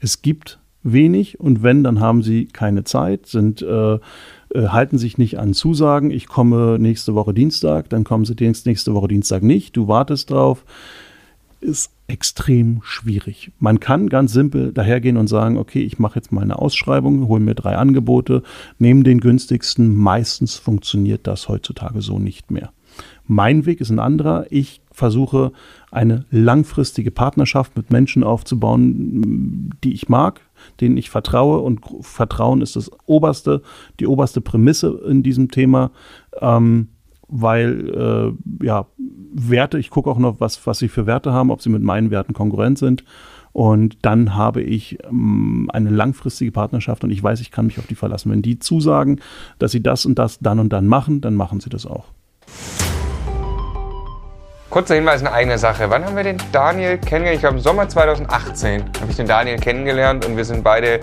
Es 0.00 0.22
gibt 0.22 0.58
wenig 0.82 1.40
und 1.40 1.62
wenn, 1.62 1.82
dann 1.84 2.00
haben 2.00 2.22
sie 2.22 2.46
keine 2.46 2.84
Zeit, 2.84 3.26
sind, 3.26 3.62
äh, 3.62 3.94
äh, 3.94 3.98
halten 4.54 4.98
sich 4.98 5.18
nicht 5.18 5.38
an 5.38 5.54
Zusagen. 5.54 6.10
Ich 6.10 6.26
komme 6.28 6.78
nächste 6.78 7.14
Woche 7.14 7.34
Dienstag, 7.34 7.90
dann 7.90 8.04
kommen 8.04 8.24
sie 8.24 8.34
nächst- 8.38 8.66
nächste 8.66 8.94
Woche 8.94 9.08
Dienstag 9.08 9.42
nicht, 9.42 9.76
du 9.76 9.88
wartest 9.88 10.30
drauf. 10.30 10.64
Ist 11.60 11.90
extrem 12.06 12.80
schwierig. 12.84 13.50
Man 13.58 13.80
kann 13.80 14.08
ganz 14.08 14.32
simpel 14.32 14.72
dahergehen 14.72 15.16
und 15.16 15.26
sagen, 15.26 15.58
okay, 15.58 15.82
ich 15.82 15.98
mache 15.98 16.14
jetzt 16.16 16.30
mal 16.30 16.42
eine 16.42 16.58
Ausschreibung, 16.58 17.26
hole 17.26 17.40
mir 17.40 17.56
drei 17.56 17.76
Angebote, 17.76 18.44
nehme 18.78 19.02
den 19.02 19.20
günstigsten. 19.20 19.94
Meistens 19.96 20.54
funktioniert 20.54 21.26
das 21.26 21.48
heutzutage 21.48 22.00
so 22.00 22.18
nicht 22.20 22.50
mehr. 22.50 22.70
Mein 23.26 23.66
Weg 23.66 23.80
ist 23.80 23.90
ein 23.90 23.98
anderer. 23.98 24.46
Ich 24.50 24.80
versuche 24.92 25.52
eine 25.90 26.24
langfristige 26.30 27.10
Partnerschaft 27.10 27.76
mit 27.76 27.90
Menschen 27.90 28.24
aufzubauen, 28.24 29.70
die 29.84 29.92
ich 29.92 30.08
mag, 30.08 30.40
denen 30.80 30.96
ich 30.96 31.10
vertraue. 31.10 31.58
Und 31.58 31.80
Vertrauen 32.00 32.62
ist 32.62 32.76
das 32.76 32.90
oberste, 33.06 33.62
die 34.00 34.06
oberste 34.06 34.40
Prämisse 34.40 35.00
in 35.08 35.22
diesem 35.22 35.50
Thema, 35.50 35.90
ähm, 36.40 36.88
weil 37.28 38.36
äh, 38.60 38.64
ja 38.64 38.86
Werte. 39.32 39.78
Ich 39.78 39.90
gucke 39.90 40.10
auch 40.10 40.18
noch, 40.18 40.40
was 40.40 40.66
was 40.66 40.78
sie 40.78 40.88
für 40.88 41.06
Werte 41.06 41.32
haben, 41.32 41.50
ob 41.50 41.62
sie 41.62 41.68
mit 41.68 41.82
meinen 41.82 42.10
Werten 42.10 42.32
konkurrent 42.32 42.78
sind. 42.78 43.04
Und 43.52 43.98
dann 44.02 44.34
habe 44.34 44.62
ich 44.62 44.98
ähm, 45.04 45.68
eine 45.72 45.90
langfristige 45.90 46.52
Partnerschaft 46.52 47.04
und 47.04 47.10
ich 47.10 47.22
weiß, 47.22 47.40
ich 47.40 47.50
kann 47.50 47.66
mich 47.66 47.78
auf 47.78 47.86
die 47.86 47.94
verlassen. 47.94 48.30
Wenn 48.30 48.42
die 48.42 48.58
zusagen, 48.58 49.20
dass 49.58 49.72
sie 49.72 49.82
das 49.82 50.06
und 50.06 50.18
das 50.18 50.38
dann 50.38 50.58
und 50.58 50.72
dann 50.72 50.86
machen, 50.86 51.20
dann 51.20 51.34
machen 51.34 51.60
sie 51.60 51.70
das 51.70 51.86
auch. 51.86 52.06
Kurzer 54.70 54.96
Hinweis 54.96 55.22
in 55.22 55.26
eigener 55.26 55.56
Sache. 55.56 55.88
Wann 55.88 56.04
haben 56.04 56.14
wir 56.14 56.24
den 56.24 56.36
Daniel 56.52 56.98
kennengelernt? 56.98 57.36
Ich 57.36 57.40
glaube, 57.40 57.56
im 57.56 57.62
Sommer 57.62 57.88
2018 57.88 58.84
habe 59.00 59.10
ich 59.10 59.16
den 59.16 59.26
Daniel 59.26 59.58
kennengelernt 59.58 60.26
und 60.26 60.36
wir 60.36 60.44
sind 60.44 60.62
beide 60.62 61.00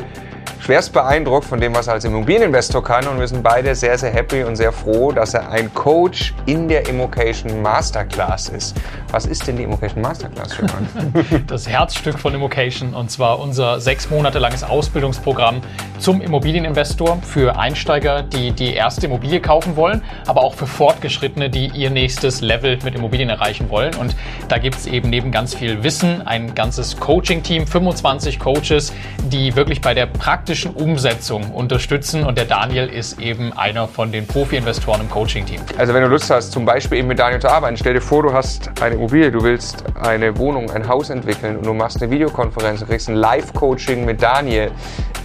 schwerst 0.66 0.94
beeindruckt 0.94 1.46
von 1.46 1.62
dem, 1.62 1.76
was 1.76 1.86
er 1.86 1.94
als 1.94 2.06
Immobilieninvestor 2.06 2.84
kann 2.84 3.06
und 3.08 3.20
wir 3.20 3.28
sind 3.28 3.44
beide 3.44 3.76
sehr, 3.76 4.00
sehr 4.00 4.12
happy 4.12 4.44
und 4.44 4.56
sehr 4.56 4.72
froh, 4.72 5.12
dass 5.12 5.36
er 5.36 5.48
ein 5.52 5.72
Coach 5.76 6.34
in 6.48 6.68
der 6.68 6.90
Immocation 6.90 7.62
Masterclass 7.62 8.50
ist. 8.50 8.76
Was 9.12 9.28
ist 9.28 9.48
denn 9.48 9.58
die 9.58 9.64
Immocation 9.64 10.02
Masterclass, 10.02 10.56
Stefan? 10.56 10.88
Das 11.46 11.70
Herzstück 11.70 12.18
von 12.18 12.34
Immocation 12.34 12.96
und 12.96 13.12
zwar 13.12 13.40
unser 13.40 13.80
sechs 13.80 14.10
Monate 14.10 14.40
langes 14.40 14.64
Ausbildungsprogramm 14.64 15.62
zum 16.00 16.20
Immobilieninvestor 16.20 17.20
für 17.22 17.60
Einsteiger, 17.60 18.24
die 18.24 18.52
die 18.52 18.74
erste 18.74 19.06
Immobilie 19.06 19.42
kaufen 19.42 19.76
wollen, 19.76 20.02
aber 20.26 20.44
auch 20.44 20.56
für 20.56 20.66
Fortgeschrittene, 20.66 21.52
die 21.52 21.68
ihr 21.68 21.92
nächstes 21.92 22.42
Level 22.42 22.80
mit 22.84 22.96
Immobilien 22.96 23.30
erreichen 23.30 23.70
wollen. 23.70 23.94
Und 23.96 24.16
da 24.48 24.58
gibt 24.58 24.78
es 24.78 24.88
eben 24.88 25.12
neben 25.12 25.30
ganz 25.30 25.54
viel 25.54 25.84
Wissen 25.84 26.26
ein 26.26 26.56
ganzes 26.56 26.98
Coaching-Team, 26.98 27.68
25 27.68 28.40
Coaches, 28.40 28.92
die 29.32 29.56
wirklich 29.56 29.82
bei 29.82 29.94
der 29.94 30.08
praktischen 30.08 30.55
Umsetzung 30.64 31.52
unterstützen. 31.52 32.24
Und 32.24 32.38
der 32.38 32.46
Daniel 32.46 32.88
ist 32.88 33.20
eben 33.20 33.52
einer 33.54 33.88
von 33.88 34.12
den 34.12 34.26
Profi-Investoren 34.26 35.02
im 35.02 35.10
Coaching-Team. 35.10 35.62
Also 35.78 35.94
wenn 35.94 36.02
du 36.02 36.08
Lust 36.08 36.30
hast, 36.30 36.52
zum 36.52 36.66
Beispiel 36.66 37.00
eben 37.00 37.10
mit 37.10 37.20
Daniel 37.20 37.42
zu 37.42 37.50
arbeiten, 37.50 37.76
stell 37.78 37.94
dir 37.94 38.02
vor, 38.02 38.24
du 38.24 38.32
hast 38.32 38.72
eine 38.82 38.96
Immobilie, 38.96 39.32
du 39.32 39.44
willst 39.44 39.84
eine 40.02 40.38
Wohnung, 40.38 40.72
ein 40.72 40.88
Haus 40.88 41.10
entwickeln 41.10 41.58
und 41.58 41.66
du 41.66 41.74
machst 41.74 42.02
eine 42.02 42.10
Videokonferenz, 42.10 42.80
du 42.80 42.86
kriegst 42.86 43.10
ein 43.10 43.16
Live-Coaching 43.16 44.06
mit 44.06 44.22
Daniel. 44.22 44.72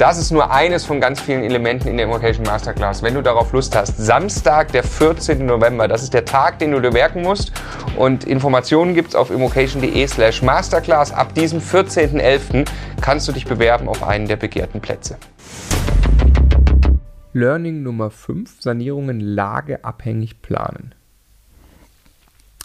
Das 0.01 0.17
ist 0.17 0.31
nur 0.31 0.51
eines 0.51 0.87
von 0.87 0.99
ganz 0.99 1.21
vielen 1.21 1.45
Elementen 1.45 1.87
in 1.87 1.99
der 1.99 2.07
Immocation 2.07 2.47
Masterclass. 2.47 3.03
Wenn 3.03 3.13
du 3.13 3.23
darauf 3.23 3.53
Lust 3.53 3.77
hast, 3.77 3.99
Samstag, 3.99 4.73
der 4.73 4.83
14. 4.83 5.45
November, 5.45 5.89
das 5.89 6.03
ist 6.03 6.15
der 6.15 6.25
Tag, 6.25 6.59
den 6.59 6.73
du 6.73 6.81
dir 6.81 6.91
merken 6.91 7.21
musst. 7.21 7.53
Und 7.97 8.25
Informationen 8.25 8.95
gibt 8.95 9.11
es 9.11 9.15
auf 9.15 9.31
immocation.de 9.31 10.07
slash 10.07 10.41
masterclass. 10.41 11.13
Ab 11.13 11.35
diesem 11.35 11.61
14.11. 11.61 12.67
kannst 13.03 13.29
du 13.29 13.33
dich 13.33 13.45
bewerben 13.45 13.89
auf 13.91 14.03
einen 14.03 14.27
der 14.27 14.37
begehrten 14.37 14.81
Plätze. 14.81 15.19
Learning 17.33 17.83
Nummer 17.83 18.11
5, 18.11 18.61
Sanierungen 18.61 19.21
lageabhängig 19.21 20.43
planen. 20.43 20.95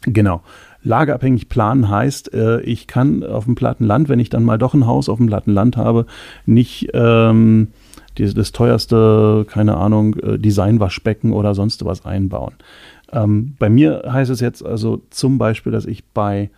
Genau. 0.05 0.41
Lageabhängig 0.83 1.49
planen 1.49 1.89
heißt, 1.89 2.33
äh, 2.33 2.61
ich 2.61 2.87
kann 2.87 3.23
auf 3.23 3.45
dem 3.45 3.55
platten 3.55 3.85
Land, 3.85 4.07
wenn 4.07 4.19
ich 4.19 4.29
dann 4.29 4.43
mal 4.43 4.57
doch 4.57 4.73
ein 4.73 4.85
Haus 4.85 5.09
auf 5.09 5.17
dem 5.17 5.27
platten 5.27 5.51
Land 5.51 5.77
habe, 5.77 6.05
nicht 6.45 6.89
ähm, 6.93 7.69
das 8.15 8.51
teuerste, 8.51 9.45
keine 9.49 9.77
Ahnung, 9.77 10.15
äh, 10.17 10.37
Designwaschbecken 10.37 11.31
oder 11.31 11.55
sonst 11.55 11.83
was 11.85 12.05
einbauen. 12.05 12.53
Ähm, 13.11 13.55
bei 13.57 13.69
mir 13.69 14.03
heißt 14.07 14.31
es 14.31 14.39
jetzt 14.39 14.63
also 14.63 15.01
zum 15.09 15.37
Beispiel, 15.37 15.71
dass 15.71 15.85
ich 15.85 16.05
bei 16.05 16.49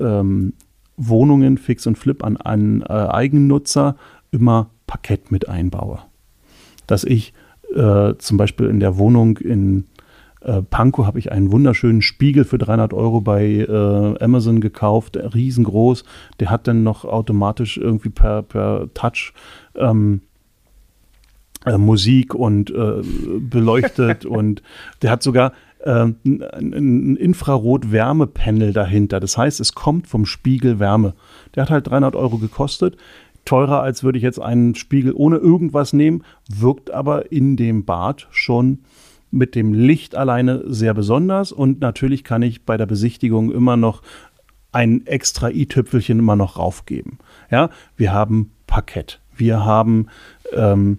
ähm, 0.00 0.54
Wohnungen 0.96 1.58
Fix 1.58 1.86
und 1.86 1.96
Flip 1.96 2.24
an 2.24 2.36
einen 2.36 2.82
äh, 2.82 2.86
Eigennutzer 2.86 3.96
immer 4.32 4.70
Parkett 4.88 5.30
mit 5.30 5.48
einbaue. 5.48 6.00
Dass 6.88 7.04
ich 7.04 7.32
äh, 7.72 8.14
zum 8.18 8.36
Beispiel 8.36 8.66
in 8.66 8.80
der 8.80 8.98
Wohnung 8.98 9.36
in 9.36 9.84
äh, 10.40 10.62
Pankow 10.62 11.06
habe 11.06 11.18
ich 11.18 11.30
einen 11.30 11.52
wunderschönen 11.52 12.02
Spiegel 12.02 12.44
für 12.44 12.58
300 12.58 12.92
Euro 12.92 13.20
bei 13.20 13.44
äh, 13.44 14.24
Amazon 14.24 14.60
gekauft, 14.60 15.16
riesengroß. 15.16 16.04
Der 16.40 16.50
hat 16.50 16.66
dann 16.66 16.82
noch 16.82 17.04
automatisch 17.04 17.76
irgendwie 17.76 18.10
per, 18.10 18.42
per 18.42 18.88
Touch 18.94 19.32
ähm, 19.76 20.22
äh, 21.66 21.76
Musik 21.76 22.34
und 22.34 22.70
äh, 22.70 23.02
beleuchtet 23.40 24.24
und 24.26 24.62
der 25.02 25.10
hat 25.10 25.22
sogar 25.22 25.52
äh, 25.80 26.06
ein 26.24 27.16
Infrarot-Wärmepanel 27.16 28.72
dahinter. 28.72 29.20
Das 29.20 29.36
heißt, 29.36 29.60
es 29.60 29.74
kommt 29.74 30.06
vom 30.06 30.24
Spiegel 30.24 30.78
Wärme. 30.78 31.14
Der 31.54 31.64
hat 31.64 31.70
halt 31.70 31.88
300 31.88 32.16
Euro 32.16 32.38
gekostet. 32.38 32.96
Teurer, 33.48 33.80
als 33.80 34.04
würde 34.04 34.18
ich 34.18 34.24
jetzt 34.24 34.42
einen 34.42 34.74
Spiegel 34.74 35.14
ohne 35.14 35.38
irgendwas 35.38 35.94
nehmen, 35.94 36.22
wirkt 36.50 36.90
aber 36.90 37.32
in 37.32 37.56
dem 37.56 37.86
Bad 37.86 38.28
schon 38.30 38.80
mit 39.30 39.54
dem 39.54 39.72
Licht 39.72 40.14
alleine 40.14 40.62
sehr 40.66 40.92
besonders 40.92 41.50
und 41.50 41.80
natürlich 41.80 42.24
kann 42.24 42.42
ich 42.42 42.66
bei 42.66 42.76
der 42.76 42.84
Besichtigung 42.84 43.50
immer 43.50 43.78
noch 43.78 44.02
ein 44.70 45.06
extra 45.06 45.48
i-Tüpfelchen 45.48 46.18
immer 46.18 46.36
noch 46.36 46.58
raufgeben. 46.58 47.20
Ja, 47.50 47.70
wir 47.96 48.12
haben 48.12 48.52
Parkett, 48.66 49.18
wir 49.34 49.64
haben 49.64 50.08
ähm, 50.52 50.98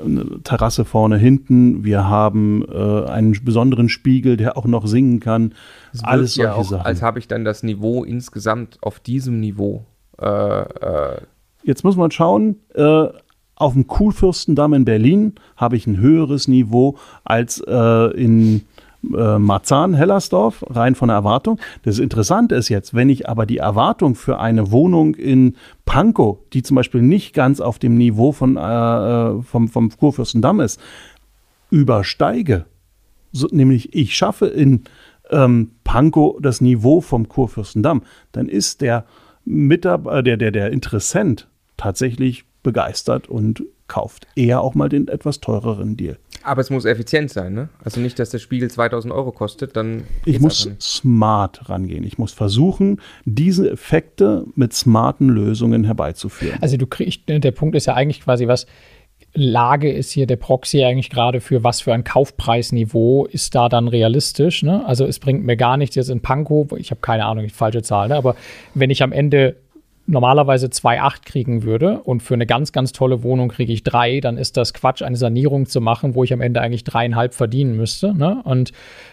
eine 0.00 0.44
Terrasse 0.44 0.84
vorne 0.84 1.18
hinten, 1.18 1.82
wir 1.82 2.08
haben 2.08 2.64
äh, 2.72 3.04
einen 3.06 3.36
besonderen 3.44 3.88
Spiegel, 3.88 4.36
der 4.36 4.56
auch 4.56 4.66
noch 4.66 4.86
singen 4.86 5.18
kann. 5.18 5.54
Alles 6.04 6.34
solche 6.34 6.50
ja 6.50 6.54
auch, 6.54 6.70
Sachen. 6.70 6.86
Als 6.86 7.02
habe 7.02 7.18
ich 7.18 7.26
dann 7.26 7.44
das 7.44 7.64
Niveau 7.64 8.04
insgesamt 8.04 8.78
auf 8.80 9.00
diesem 9.00 9.40
Niveau. 9.40 9.84
Äh, 10.20 10.60
äh 10.60 11.16
Jetzt 11.64 11.82
muss 11.82 11.96
man 11.96 12.10
schauen, 12.10 12.60
äh, 12.74 13.06
auf 13.56 13.72
dem 13.72 13.86
Kurfürstendamm 13.86 14.74
in 14.74 14.84
Berlin 14.84 15.34
habe 15.56 15.76
ich 15.76 15.86
ein 15.86 15.98
höheres 15.98 16.46
Niveau 16.46 16.96
als 17.24 17.62
äh, 17.66 18.10
in 18.16 18.62
äh, 19.16 19.38
Marzahn, 19.38 19.94
Hellersdorf, 19.94 20.64
rein 20.68 20.94
von 20.94 21.08
der 21.08 21.16
Erwartung. 21.16 21.58
Das 21.82 21.98
Interessante 21.98 22.54
ist 22.54 22.68
jetzt, 22.68 22.94
wenn 22.94 23.08
ich 23.08 23.28
aber 23.28 23.46
die 23.46 23.58
Erwartung 23.58 24.14
für 24.14 24.40
eine 24.40 24.70
Wohnung 24.72 25.14
in 25.14 25.56
Pankow, 25.86 26.38
die 26.52 26.62
zum 26.62 26.74
Beispiel 26.74 27.00
nicht 27.00 27.34
ganz 27.34 27.60
auf 27.60 27.78
dem 27.78 27.96
Niveau 27.96 28.32
von, 28.32 28.56
äh, 28.56 28.60
äh 28.60 29.42
vom, 29.42 29.68
vom 29.68 29.90
Kurfürstendamm 29.90 30.60
ist, 30.60 30.80
übersteige, 31.70 32.66
so, 33.32 33.48
nämlich 33.50 33.94
ich 33.94 34.14
schaffe 34.14 34.46
in 34.46 34.84
ähm, 35.30 35.70
Pankow 35.82 36.36
das 36.40 36.60
Niveau 36.60 37.00
vom 37.00 37.28
Kurfürstendamm, 37.28 38.02
dann 38.32 38.48
ist 38.48 38.80
der, 38.80 39.04
Mitab 39.44 40.06
äh, 40.06 40.22
der, 40.22 40.36
der, 40.36 40.50
der 40.50 40.70
Interessent 40.70 41.48
tatsächlich 41.84 42.46
begeistert 42.62 43.28
und 43.28 43.62
kauft 43.88 44.26
eher 44.36 44.62
auch 44.62 44.74
mal 44.74 44.88
den 44.88 45.06
etwas 45.08 45.40
teureren 45.40 45.98
Deal. 45.98 46.16
Aber 46.42 46.62
es 46.62 46.70
muss 46.70 46.86
effizient 46.86 47.30
sein, 47.30 47.52
ne? 47.52 47.68
Also 47.84 48.00
nicht, 48.00 48.18
dass 48.18 48.30
der 48.30 48.38
Spiegel 48.38 48.70
2000 48.70 49.12
Euro 49.12 49.32
kostet, 49.32 49.76
dann. 49.76 50.04
Ich 50.24 50.40
muss 50.40 50.70
smart 50.80 51.68
rangehen. 51.68 52.04
Ich 52.04 52.16
muss 52.16 52.32
versuchen, 52.32 53.02
diese 53.26 53.70
Effekte 53.70 54.46
mit 54.54 54.72
smarten 54.72 55.28
Lösungen 55.28 55.84
herbeizuführen. 55.84 56.56
Also 56.62 56.78
du 56.78 56.86
kriegst, 56.86 57.20
der 57.28 57.50
Punkt 57.50 57.76
ist 57.76 57.84
ja 57.84 57.94
eigentlich 57.94 58.22
quasi 58.22 58.48
was. 58.48 58.66
Lage 59.34 59.92
ist 59.92 60.10
hier 60.10 60.26
der 60.26 60.36
Proxy 60.36 60.84
eigentlich 60.84 61.10
gerade 61.10 61.40
für 61.40 61.64
was 61.64 61.80
für 61.80 61.92
ein 61.92 62.04
Kaufpreisniveau 62.04 63.26
ist 63.26 63.54
da 63.54 63.68
dann 63.68 63.88
realistisch. 63.88 64.62
Ne? 64.62 64.86
Also 64.86 65.04
es 65.04 65.18
bringt 65.18 65.44
mir 65.44 65.56
gar 65.56 65.76
nichts 65.76 65.96
jetzt 65.96 66.08
in 66.08 66.20
Pankow, 66.20 66.72
ich 66.78 66.90
habe 66.90 67.00
keine 67.00 67.24
Ahnung, 67.26 67.44
die 67.44 67.50
falsche 67.50 67.82
Zahl, 67.82 68.08
ne? 68.08 68.16
aber 68.16 68.36
wenn 68.74 68.90
ich 68.90 69.02
am 69.02 69.12
Ende 69.12 69.56
normalerweise 70.06 70.66
2,8 70.66 71.24
kriegen 71.24 71.62
würde 71.62 72.00
und 72.00 72.22
für 72.22 72.34
eine 72.34 72.46
ganz, 72.46 72.72
ganz 72.72 72.92
tolle 72.92 73.22
Wohnung 73.22 73.48
kriege 73.48 73.72
ich 73.72 73.82
3, 73.84 74.20
dann 74.20 74.36
ist 74.36 74.56
das 74.56 74.74
Quatsch, 74.74 75.02
eine 75.02 75.16
Sanierung 75.16 75.66
zu 75.66 75.80
machen, 75.80 76.14
wo 76.14 76.24
ich 76.24 76.32
am 76.32 76.40
Ende 76.40 76.60
eigentlich 76.60 76.84
dreieinhalb 76.84 77.34
verdienen 77.34 77.76
müsste. 77.76 78.14
Ne? 78.14 78.42
Und 78.44 78.72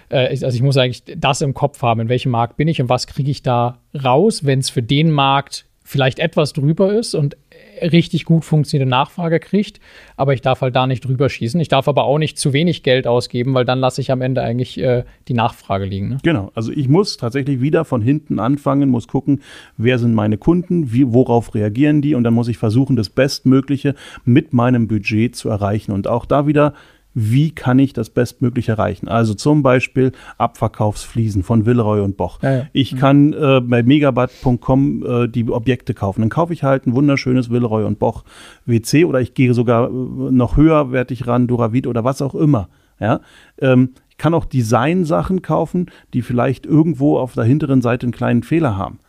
äh, 0.10 0.28
also 0.30 0.48
ich 0.48 0.62
muss 0.62 0.78
eigentlich 0.78 1.04
das 1.18 1.42
im 1.42 1.54
Kopf 1.54 1.82
haben, 1.82 2.02
in 2.02 2.10
welchem 2.10 2.32
Markt 2.32 2.58
bin 2.58 2.68
ich 2.68 2.82
und 2.82 2.90
was 2.90 3.08
kriege 3.08 3.32
ich 3.32 3.42
da 3.42 3.78
raus, 4.04 4.46
wenn 4.46 4.60
es 4.60 4.70
für 4.70 4.84
den 4.84 5.12
Markt 5.12 5.66
vielleicht 5.84 6.20
etwas 6.20 6.54
drüber 6.54 6.94
ist 6.94 7.16
und 7.16 7.38
richtig 7.82 8.26
gut 8.26 8.46
funktionierende 8.46 8.90
Nachfrage 8.90 9.40
kriegt, 9.40 9.80
aber 10.16 10.34
ich 10.34 10.42
darf 10.42 10.62
halt 10.62 10.76
da 10.76 10.88
nicht 10.88 11.06
drüber 11.06 11.30
schießen. 11.30 11.60
Ich 11.60 11.68
darf 11.68 11.88
aber 11.88 12.04
auch 12.04 12.18
nicht 12.18 12.38
zu 12.38 12.54
wenig 12.54 12.84
Geld 12.84 13.08
ausgeben, 13.08 13.54
weil 13.54 13.66
dann 13.66 13.80
lasse 13.80 14.02
ich 14.02 14.12
am 14.12 14.22
Ende 14.22 14.42
eigentlich 14.42 14.80
äh, 14.80 15.04
die 15.28 15.34
Nachfrage 15.34 15.86
liegen. 15.86 16.10
Ne? 16.10 16.18
Genau, 16.24 16.52
also 16.54 16.72
ich 16.72 16.88
muss 16.88 17.18
tatsächlich 17.18 17.62
wieder 17.62 17.86
von 17.86 18.02
hinten 18.02 18.40
anfangen, 18.40 18.90
muss 18.90 19.08
gucken, 19.08 19.42
wer 19.78 20.00
sind 20.00 20.14
meine 20.14 20.38
Kunden, 20.38 20.92
wie, 20.94 21.12
worauf 21.12 21.56
reagieren 21.56 22.02
die 22.02 22.16
und 22.16 22.24
dann 22.24 22.34
muss 22.34 22.48
ich 22.48 22.58
versuchen, 22.58 22.96
das 22.96 23.10
Bestmögliche 23.10 23.96
mit 24.26 24.54
meinem 24.54 24.88
Budget 24.88 25.36
zu 25.36 25.50
erreichen 25.50 25.92
und 25.92 26.08
auch 26.08 26.26
da 26.26 26.48
wieder 26.48 26.74
wie 27.14 27.52
kann 27.52 27.80
ich 27.80 27.94
das 27.94 28.10
bestmöglich 28.10 28.70
erreichen? 28.70 29.08
Also 29.08 29.34
zum 29.34 29.64
Beispiel 29.64 30.12
Abverkaufsfliesen 30.38 31.44
von 31.44 31.66
Villeroy 31.66 32.02
und 32.02 32.18
Boch. 32.18 32.40
Ja, 32.42 32.52
ja. 32.52 32.68
Ich 32.72 32.94
mhm. 32.94 32.98
kann 32.98 33.34
äh, 33.34 33.62
bei 33.62 33.84
megabat.com 33.84 35.06
äh, 35.06 35.28
die 35.28 35.50
Objekte 35.50 35.94
kaufen. 35.94 36.22
Dann 36.22 36.30
kaufe 36.30 36.54
ich 36.54 36.64
halt 36.64 36.88
ein 36.88 36.96
wunderschönes 36.96 37.50
Villeroy 37.50 37.84
und 37.84 38.00
Boch 38.00 38.24
WC 38.66 39.06
oder 39.06 39.20
ich 39.20 39.34
gehe 39.34 39.54
sogar 39.54 39.90
äh, 39.90 39.92
noch 39.92 40.56
höherwertig 40.56 41.28
ran, 41.28 41.48
Duravit 41.48 41.88
oder 41.88 42.04
was 42.04 42.22
auch 42.22 42.36
immer. 42.36 42.70
Ja? 43.00 43.20
Ähm, 43.60 43.92
ich 44.10 44.18
kann 44.18 44.34
auch 44.34 44.46
Design-Sachen 44.46 45.42
kaufen, 45.42 45.88
die 46.14 46.22
vielleicht 46.22 46.66
irgendwo 46.66 47.18
auf 47.18 47.34
der 47.34 47.44
hinteren 47.44 47.82
Seite 47.82 48.06
einen 48.06 48.14
kleinen 48.14 48.44
Fehler 48.44 48.78
haben. 48.78 49.00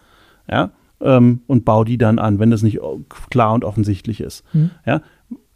Ja? 0.51 0.71
Ähm, 1.01 1.43
und 1.47 1.65
baue 1.65 1.85
die 1.85 1.99
dann 1.99 2.19
an, 2.19 2.41
wenn 2.41 2.51
das 2.51 2.63
nicht 2.63 2.81
klar 3.31 3.53
und 3.53 3.65
offensichtlich 3.65 4.21
ist. 4.21 4.43
Mhm. 4.55 4.71
Ja? 4.85 5.03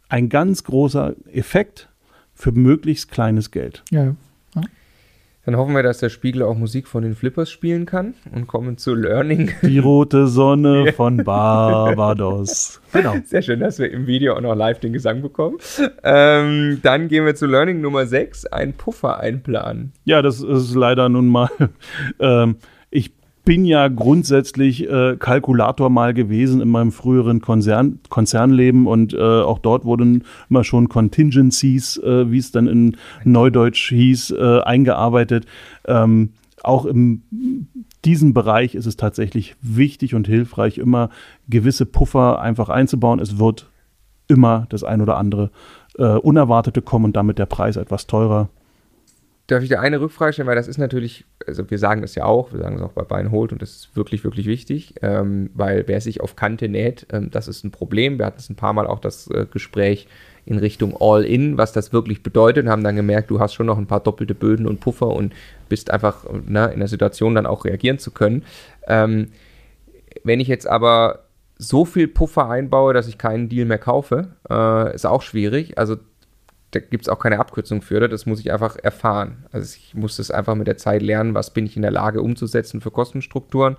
Ein 0.07 0.29
ganz 0.29 0.63
großer 0.63 1.15
Effekt 1.33 1.89
für 2.37 2.51
möglichst 2.51 3.11
kleines 3.11 3.51
Geld. 3.51 3.83
Ja. 3.91 4.15
ja. 4.55 4.61
Dann 5.45 5.55
hoffen 5.55 5.73
wir, 5.73 5.81
dass 5.81 5.99
der 5.99 6.09
Spiegel 6.09 6.43
auch 6.43 6.55
Musik 6.55 6.87
von 6.87 7.03
den 7.03 7.15
Flippers 7.15 7.49
spielen 7.49 7.85
kann 7.85 8.13
und 8.33 8.47
kommen 8.47 8.77
zu 8.77 8.93
Learning. 8.93 9.51
Die 9.63 9.79
rote 9.79 10.27
Sonne 10.27 10.91
von 10.95 11.23
Barbados. 11.23 12.81
Genau. 12.91 13.15
Sehr 13.25 13.41
schön, 13.41 13.61
dass 13.61 13.79
wir 13.79 13.89
im 13.89 14.07
Video 14.07 14.35
auch 14.35 14.41
noch 14.41 14.55
live 14.55 14.79
den 14.79 14.93
Gesang 14.93 15.21
bekommen. 15.21 15.57
Ähm, 16.03 16.79
dann 16.83 17.07
gehen 17.07 17.25
wir 17.25 17.33
zu 17.35 17.47
Learning 17.47 17.81
Nummer 17.81 18.05
6, 18.05 18.47
ein 18.47 18.73
Puffer 18.73 19.19
einplanen. 19.19 19.93
Ja, 20.03 20.21
das 20.21 20.41
ist 20.41 20.75
leider 20.75 21.09
nun 21.09 21.27
mal. 21.27 21.49
Ähm, 22.19 22.57
ich 22.89 23.16
bin 23.47 23.63
ja 23.63 23.87
grundsätzlich 23.87 24.89
äh, 24.89 25.15
Kalkulator 25.17 25.89
mal 25.89 26.13
gewesen 26.13 26.59
in 26.59 26.67
meinem 26.67 26.91
früheren 26.91 27.39
Konzern, 27.39 27.99
Konzernleben 28.09 28.87
und 28.87 29.13
äh, 29.13 29.19
auch 29.21 29.59
dort 29.59 29.85
wurden 29.85 30.25
immer 30.49 30.65
schon 30.65 30.89
Contingencies, 30.89 31.95
äh, 31.95 32.29
wie 32.29 32.39
es 32.39 32.51
dann 32.51 32.67
in 32.67 32.97
Neudeutsch 33.23 33.87
hieß, 33.87 34.31
äh, 34.31 34.59
eingearbeitet. 34.63 35.45
Ähm, 35.85 36.33
auch 36.61 36.85
in 36.85 37.69
diesem 38.03 38.33
Bereich 38.33 38.75
ist 38.75 38.85
es 38.85 38.97
tatsächlich 38.97 39.55
wichtig 39.61 40.13
und 40.13 40.27
hilfreich, 40.27 40.77
immer 40.77 41.09
gewisse 41.47 41.85
Puffer 41.85 42.41
einfach 42.41 42.67
einzubauen. 42.67 43.21
Es 43.21 43.39
wird 43.39 43.71
immer 44.27 44.65
das 44.67 44.83
ein 44.83 44.99
oder 44.99 45.15
andere 45.15 45.51
äh, 45.97 46.03
Unerwartete 46.03 46.81
kommen 46.81 47.05
und 47.05 47.15
damit 47.15 47.39
der 47.39 47.45
Preis 47.45 47.77
etwas 47.77 48.07
teurer. 48.07 48.49
Darf 49.47 49.63
ich 49.63 49.69
dir 49.69 49.79
eine 49.79 50.01
Rückfrage 50.01 50.33
stellen? 50.33 50.47
Weil 50.47 50.57
das 50.57 50.67
ist 50.67 50.77
natürlich, 50.77 51.25
also 51.47 51.69
wir 51.69 51.79
sagen 51.79 52.01
das 52.01 52.15
ja 52.15 52.25
auch, 52.25 52.51
wir 52.51 52.59
sagen 52.59 52.75
es 52.75 52.81
auch 52.81 52.91
bei 52.91 53.03
Bein 53.03 53.31
Holt 53.31 53.53
und 53.53 53.61
das 53.61 53.71
ist 53.71 53.95
wirklich, 53.95 54.25
wirklich 54.25 54.45
wichtig, 54.45 54.95
ähm, 55.01 55.49
weil 55.53 55.87
wer 55.87 56.01
sich 56.01 56.19
auf 56.19 56.35
Kante 56.35 56.67
näht, 56.67 57.07
ähm, 57.13 57.31
das 57.31 57.47
ist 57.47 57.63
ein 57.63 57.71
Problem. 57.71 58.19
Wir 58.19 58.25
hatten 58.25 58.39
es 58.39 58.49
ein 58.49 58.57
paar 58.57 58.73
Mal 58.73 58.87
auch 58.87 58.99
das 58.99 59.29
äh, 59.31 59.45
Gespräch 59.49 60.07
in 60.45 60.59
Richtung 60.59 60.95
All-In, 60.99 61.57
was 61.57 61.71
das 61.71 61.93
wirklich 61.93 62.23
bedeutet 62.23 62.65
und 62.65 62.71
haben 62.71 62.83
dann 62.83 62.95
gemerkt, 62.95 63.29
du 63.29 63.39
hast 63.39 63.53
schon 63.53 63.65
noch 63.65 63.77
ein 63.77 63.87
paar 63.87 64.01
doppelte 64.01 64.35
Böden 64.35 64.67
und 64.67 64.79
Puffer 64.79 65.07
und 65.07 65.33
bist 65.69 65.91
einfach 65.91 66.25
ne, 66.45 66.71
in 66.73 66.79
der 66.79 66.87
Situation 66.87 67.35
dann 67.35 67.45
auch 67.45 67.65
reagieren 67.65 67.99
zu 67.99 68.11
können. 68.11 68.43
Ähm, 68.85 69.29
wenn 70.23 70.39
ich 70.39 70.47
jetzt 70.47 70.67
aber 70.67 71.23
so 71.57 71.85
viel 71.85 72.07
Puffer 72.07 72.49
einbaue, 72.49 72.93
dass 72.93 73.07
ich 73.07 73.17
keinen 73.17 73.49
Deal 73.49 73.65
mehr 73.65 73.77
kaufe, 73.77 74.29
äh, 74.49 74.93
ist 74.93 75.05
auch 75.05 75.21
schwierig. 75.21 75.77
Also 75.77 75.97
da 76.79 76.85
gibt 76.85 77.05
es 77.05 77.09
auch 77.09 77.19
keine 77.19 77.39
Abkürzung 77.39 77.81
für, 77.81 78.07
das 78.07 78.25
muss 78.25 78.39
ich 78.39 78.51
einfach 78.51 78.75
erfahren. 78.77 79.45
Also 79.51 79.75
ich 79.77 79.95
muss 79.95 80.17
das 80.17 80.31
einfach 80.31 80.55
mit 80.55 80.67
der 80.67 80.77
Zeit 80.77 81.01
lernen, 81.01 81.33
was 81.33 81.51
bin 81.51 81.65
ich 81.65 81.75
in 81.75 81.81
der 81.81 81.91
Lage 81.91 82.21
umzusetzen 82.21 82.81
für 82.81 82.91
Kostenstrukturen. 82.91 83.77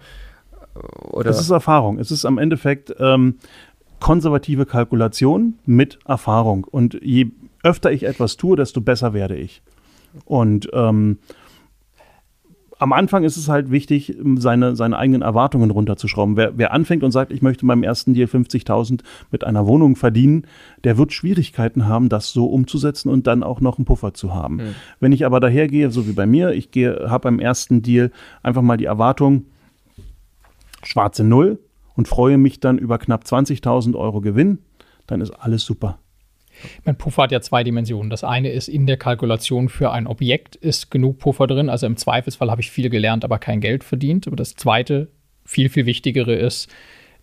Oder 1.10 1.30
es 1.30 1.40
ist 1.40 1.50
Erfahrung. 1.50 1.98
Es 1.98 2.10
ist 2.10 2.24
am 2.24 2.38
Endeffekt 2.38 2.94
ähm, 2.98 3.36
konservative 4.00 4.66
Kalkulation 4.66 5.58
mit 5.66 5.98
Erfahrung. 6.06 6.64
Und 6.64 6.98
je 7.02 7.30
öfter 7.62 7.90
ich 7.90 8.04
etwas 8.04 8.36
tue, 8.36 8.56
desto 8.56 8.80
besser 8.80 9.12
werde 9.12 9.36
ich. 9.36 9.62
Und 10.24 10.68
ähm, 10.72 11.18
am 12.78 12.92
Anfang 12.92 13.24
ist 13.24 13.36
es 13.36 13.48
halt 13.48 13.70
wichtig, 13.70 14.16
seine, 14.36 14.76
seine 14.76 14.96
eigenen 14.96 15.22
Erwartungen 15.22 15.70
runterzuschrauben. 15.70 16.36
Wer, 16.36 16.56
wer 16.56 16.72
anfängt 16.72 17.02
und 17.02 17.10
sagt, 17.10 17.32
ich 17.32 17.42
möchte 17.42 17.66
beim 17.66 17.82
ersten 17.82 18.14
Deal 18.14 18.28
50.000 18.28 19.00
mit 19.30 19.44
einer 19.44 19.66
Wohnung 19.66 19.96
verdienen, 19.96 20.46
der 20.84 20.96
wird 20.96 21.12
Schwierigkeiten 21.12 21.86
haben, 21.86 22.08
das 22.08 22.32
so 22.32 22.46
umzusetzen 22.46 23.08
und 23.08 23.26
dann 23.26 23.42
auch 23.42 23.60
noch 23.60 23.78
einen 23.78 23.84
Puffer 23.84 24.14
zu 24.14 24.32
haben. 24.32 24.56
Mhm. 24.56 24.74
Wenn 25.00 25.12
ich 25.12 25.26
aber 25.26 25.40
dahergehe, 25.40 25.90
so 25.90 26.06
wie 26.06 26.12
bei 26.12 26.26
mir, 26.26 26.52
ich 26.52 26.70
habe 26.74 27.24
beim 27.24 27.40
ersten 27.40 27.82
Deal 27.82 28.12
einfach 28.42 28.62
mal 28.62 28.76
die 28.76 28.84
Erwartung, 28.84 29.46
schwarze 30.84 31.24
Null 31.24 31.58
und 31.96 32.06
freue 32.06 32.38
mich 32.38 32.60
dann 32.60 32.78
über 32.78 32.98
knapp 32.98 33.24
20.000 33.24 33.96
Euro 33.96 34.20
Gewinn, 34.20 34.58
dann 35.08 35.20
ist 35.20 35.30
alles 35.30 35.64
super. 35.64 35.98
Mein 36.84 36.96
Puffer 36.96 37.24
hat 37.24 37.32
ja 37.32 37.40
zwei 37.40 37.64
Dimensionen. 37.64 38.10
Das 38.10 38.24
eine 38.24 38.50
ist, 38.50 38.68
in 38.68 38.86
der 38.86 38.96
Kalkulation 38.96 39.68
für 39.68 39.90
ein 39.92 40.06
Objekt 40.06 40.56
ist 40.56 40.90
genug 40.90 41.18
Puffer 41.18 41.46
drin. 41.46 41.68
Also 41.68 41.86
im 41.86 41.96
Zweifelsfall 41.96 42.50
habe 42.50 42.60
ich 42.60 42.70
viel 42.70 42.90
gelernt, 42.90 43.24
aber 43.24 43.38
kein 43.38 43.60
Geld 43.60 43.84
verdient. 43.84 44.26
Aber 44.26 44.36
das 44.36 44.54
zweite, 44.54 45.08
viel, 45.44 45.68
viel 45.68 45.86
wichtigere 45.86 46.34
ist, 46.34 46.68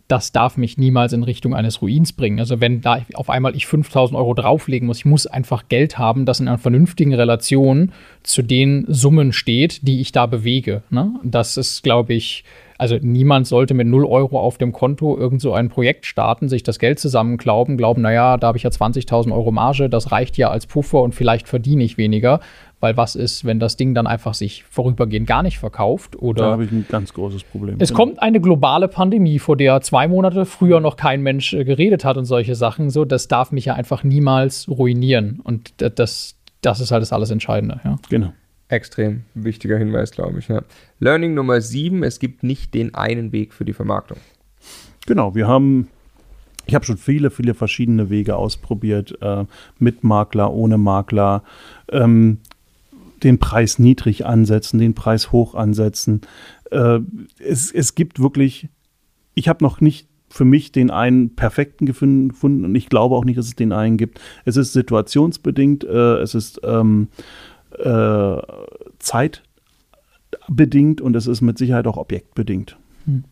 das 0.07 0.31
darf 0.31 0.55
mich 0.57 0.77
niemals 0.77 1.13
in 1.13 1.23
Richtung 1.23 1.55
eines 1.55 1.81
Ruins 1.81 2.13
bringen. 2.13 2.39
Also 2.39 2.61
wenn 2.61 2.81
da 2.81 3.03
auf 3.15 3.29
einmal 3.29 3.55
ich 3.55 3.65
5000 3.65 4.17
Euro 4.17 4.35
drauflegen 4.35 4.87
muss, 4.87 4.99
ich 4.99 5.05
muss 5.05 5.25
einfach 5.25 5.67
Geld 5.67 5.97
haben, 5.97 6.25
das 6.25 6.39
in 6.39 6.47
einer 6.47 6.59
vernünftigen 6.59 7.13
Relation 7.13 7.91
zu 8.21 8.43
den 8.43 8.85
Summen 8.87 9.33
steht, 9.33 9.87
die 9.87 10.01
ich 10.01 10.11
da 10.11 10.27
bewege. 10.27 10.83
Ne? 10.91 11.19
Das 11.23 11.57
ist, 11.57 11.81
glaube 11.81 12.13
ich, 12.13 12.43
also 12.77 12.97
niemand 13.01 13.47
sollte 13.47 13.73
mit 13.73 13.87
0 13.87 14.05
Euro 14.05 14.39
auf 14.39 14.57
dem 14.57 14.73
Konto 14.73 15.17
irgend 15.17 15.41
so 15.41 15.53
ein 15.53 15.69
Projekt 15.69 16.05
starten, 16.05 16.49
sich 16.49 16.63
das 16.63 16.79
Geld 16.79 16.99
zusammenklauben, 16.99 17.77
glauben, 17.77 18.01
naja, 18.01 18.37
da 18.37 18.47
habe 18.47 18.57
ich 18.57 18.63
ja 18.63 18.69
20.000 18.69 19.33
Euro 19.33 19.51
Marge, 19.51 19.89
das 19.89 20.11
reicht 20.11 20.37
ja 20.37 20.49
als 20.49 20.65
Puffer 20.67 21.01
und 21.01 21.15
vielleicht 21.15 21.47
verdiene 21.47 21.83
ich 21.83 21.97
weniger. 21.97 22.39
Weil 22.81 22.97
was 22.97 23.15
ist, 23.15 23.45
wenn 23.45 23.59
das 23.59 23.77
Ding 23.77 23.95
dann 23.95 24.05
einfach 24.05 24.33
sich 24.33 24.63
vorübergehend 24.65 25.25
gar 25.25 25.43
nicht 25.43 25.57
verkauft? 25.57 26.17
Oder 26.21 26.43
da 26.43 26.51
habe 26.51 26.65
ich 26.65 26.71
ein 26.71 26.85
ganz 26.87 27.13
großes 27.13 27.43
Problem. 27.45 27.77
Es 27.79 27.93
kommt 27.93 28.21
eine 28.21 28.41
globale 28.41 28.89
Pandemie, 28.89 29.39
vor 29.39 29.55
der 29.55 29.79
zwei 29.81 30.07
Monate 30.09 30.45
früher 30.45 30.81
noch 30.81 30.97
kein 30.97 31.21
Mensch 31.21 31.53
äh, 31.53 31.63
geredet 31.63 32.03
hat 32.03 32.17
und 32.17 32.25
solche 32.25 32.53
Sachen. 32.53 32.89
So, 32.89 33.05
das 33.05 33.29
darf 33.29 33.51
mich 33.51 33.65
ja 33.65 33.75
einfach 33.75 34.03
niemals 34.03 34.67
ruinieren. 34.69 35.39
Und 35.41 35.73
das, 35.77 36.35
das 36.61 36.79
ist 36.81 36.91
halt 36.91 37.01
das 37.01 37.13
alles 37.13 37.31
Entscheidende. 37.31 37.79
Ja. 37.85 37.95
Genau. 38.09 38.33
Extrem 38.67 39.23
wichtiger 39.35 39.77
Hinweis, 39.77 40.11
glaube 40.11 40.39
ich. 40.39 40.47
Ja. 40.47 40.63
Learning 40.99 41.33
Nummer 41.35 41.61
7, 41.61 42.03
es 42.03 42.19
gibt 42.19 42.43
nicht 42.43 42.73
den 42.73 42.95
einen 42.95 43.31
Weg 43.31 43.53
für 43.53 43.65
die 43.65 43.73
Vermarktung. 43.73 44.17
Genau, 45.05 45.35
wir 45.35 45.47
haben, 45.47 45.87
ich 46.65 46.73
habe 46.73 46.83
schon 46.83 46.97
viele, 46.97 47.29
viele 47.29 47.53
verschiedene 47.53 48.09
Wege 48.09 48.35
ausprobiert, 48.35 49.17
äh, 49.21 49.45
mit 49.77 50.03
Makler, 50.03 50.51
ohne 50.51 50.79
Makler, 50.79 51.43
ähm, 51.91 52.39
den 53.23 53.37
Preis 53.37 53.77
niedrig 53.77 54.25
ansetzen, 54.25 54.79
den 54.79 54.95
Preis 54.95 55.31
hoch 55.31 55.53
ansetzen. 55.53 56.21
Äh, 56.71 56.99
es, 57.39 57.71
es 57.71 57.93
gibt 57.93 58.19
wirklich, 58.19 58.69
ich 59.35 59.47
habe 59.47 59.63
noch 59.63 59.79
nicht 59.79 60.07
für 60.27 60.45
mich 60.45 60.71
den 60.71 60.89
einen 60.89 61.35
perfekten 61.35 61.85
gefunden 61.85 62.65
und 62.65 62.75
ich 62.75 62.89
glaube 62.89 63.15
auch 63.15 63.25
nicht, 63.25 63.37
dass 63.37 63.45
es 63.45 63.55
den 63.55 63.71
einen 63.71 63.97
gibt. 63.97 64.19
Es 64.43 64.57
ist 64.57 64.73
situationsbedingt, 64.73 65.83
äh, 65.83 66.17
es 66.17 66.33
ist 66.33 66.59
ähm, 66.63 67.07
äh, 67.79 68.41
zeitbedingt 68.99 71.01
und 71.01 71.15
es 71.15 71.27
ist 71.27 71.41
mit 71.41 71.57
Sicherheit 71.57 71.87
auch 71.87 71.97
objektbedingt. 71.97 72.77
Hm. 73.05 73.25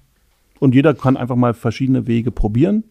Und 0.59 0.75
jeder 0.75 0.93
kann 0.93 1.17
einfach 1.17 1.35
mal 1.35 1.53
verschiedene 1.53 2.07
Wege 2.07 2.31
probieren 2.31 2.85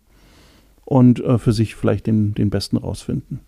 und 0.85 1.21
äh, 1.21 1.39
für 1.39 1.53
sich 1.53 1.75
vielleicht 1.75 2.07
den, 2.07 2.35
den 2.35 2.51
besten 2.51 2.77
rausfinden. 2.77 3.41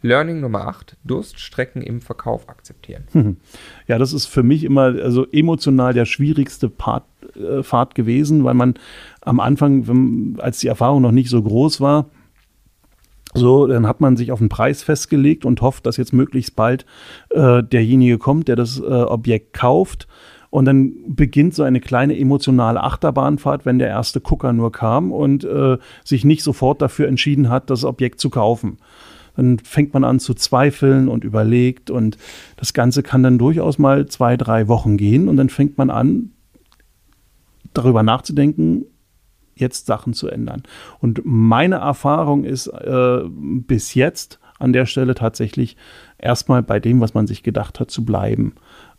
Learning 0.00 0.40
Nummer 0.40 0.68
8, 0.68 0.96
Durststrecken 1.04 1.82
im 1.82 2.00
Verkauf 2.00 2.48
akzeptieren. 2.48 3.04
Ja, 3.88 3.98
das 3.98 4.12
ist 4.12 4.26
für 4.26 4.42
mich 4.42 4.64
immer 4.64 4.94
also 5.02 5.26
emotional 5.30 5.94
der 5.94 6.04
schwierigste 6.04 6.68
Part, 6.68 7.04
äh, 7.34 7.62
Pfad 7.62 7.94
gewesen, 7.94 8.44
weil 8.44 8.54
man 8.54 8.74
am 9.22 9.40
Anfang, 9.40 9.88
wenn, 9.88 10.36
als 10.40 10.60
die 10.60 10.68
Erfahrung 10.68 11.02
noch 11.02 11.10
nicht 11.10 11.30
so 11.30 11.42
groß 11.42 11.80
war, 11.80 12.10
so, 13.34 13.66
dann 13.66 13.86
hat 13.86 14.00
man 14.00 14.16
sich 14.16 14.32
auf 14.32 14.40
einen 14.40 14.48
Preis 14.48 14.82
festgelegt 14.82 15.44
und 15.44 15.60
hofft, 15.60 15.86
dass 15.86 15.96
jetzt 15.96 16.12
möglichst 16.12 16.56
bald 16.56 16.86
äh, 17.30 17.62
derjenige 17.62 18.18
kommt, 18.18 18.48
der 18.48 18.56
das 18.56 18.80
äh, 18.80 18.84
Objekt 18.84 19.52
kauft. 19.52 20.08
Und 20.50 20.64
dann 20.64 20.94
beginnt 21.08 21.54
so 21.54 21.62
eine 21.62 21.80
kleine 21.80 22.18
emotionale 22.18 22.82
Achterbahnfahrt, 22.82 23.66
wenn 23.66 23.78
der 23.78 23.88
erste 23.88 24.20
Gucker 24.20 24.54
nur 24.54 24.72
kam 24.72 25.12
und 25.12 25.44
äh, 25.44 25.76
sich 26.04 26.24
nicht 26.24 26.42
sofort 26.42 26.80
dafür 26.80 27.06
entschieden 27.06 27.50
hat, 27.50 27.68
das 27.68 27.84
Objekt 27.84 28.18
zu 28.18 28.30
kaufen. 28.30 28.78
Dann 29.36 29.58
fängt 29.58 29.92
man 29.92 30.04
an 30.04 30.20
zu 30.20 30.34
zweifeln 30.34 31.08
und 31.08 31.22
überlegt 31.22 31.90
und 31.90 32.16
das 32.56 32.72
Ganze 32.72 33.02
kann 33.02 33.22
dann 33.22 33.38
durchaus 33.38 33.78
mal 33.78 34.06
zwei, 34.06 34.36
drei 34.36 34.68
Wochen 34.68 34.96
gehen 34.96 35.28
und 35.28 35.36
dann 35.36 35.50
fängt 35.50 35.76
man 35.76 35.90
an, 35.90 36.30
darüber 37.74 38.02
nachzudenken, 38.02 38.86
jetzt 39.60 39.86
Sachen 39.86 40.12
zu 40.12 40.28
ändern. 40.28 40.62
Und 41.00 41.22
meine 41.24 41.76
Erfahrung 41.76 42.44
ist 42.44 42.66
äh, 42.68 43.20
bis 43.26 43.94
jetzt 43.94 44.38
an 44.58 44.72
der 44.72 44.86
Stelle 44.86 45.14
tatsächlich 45.14 45.76
erstmal 46.18 46.62
bei 46.62 46.80
dem, 46.80 47.00
was 47.00 47.14
man 47.14 47.26
sich 47.26 47.42
gedacht 47.42 47.80
hat, 47.80 47.90
zu 47.90 48.04
bleiben. 48.04 48.54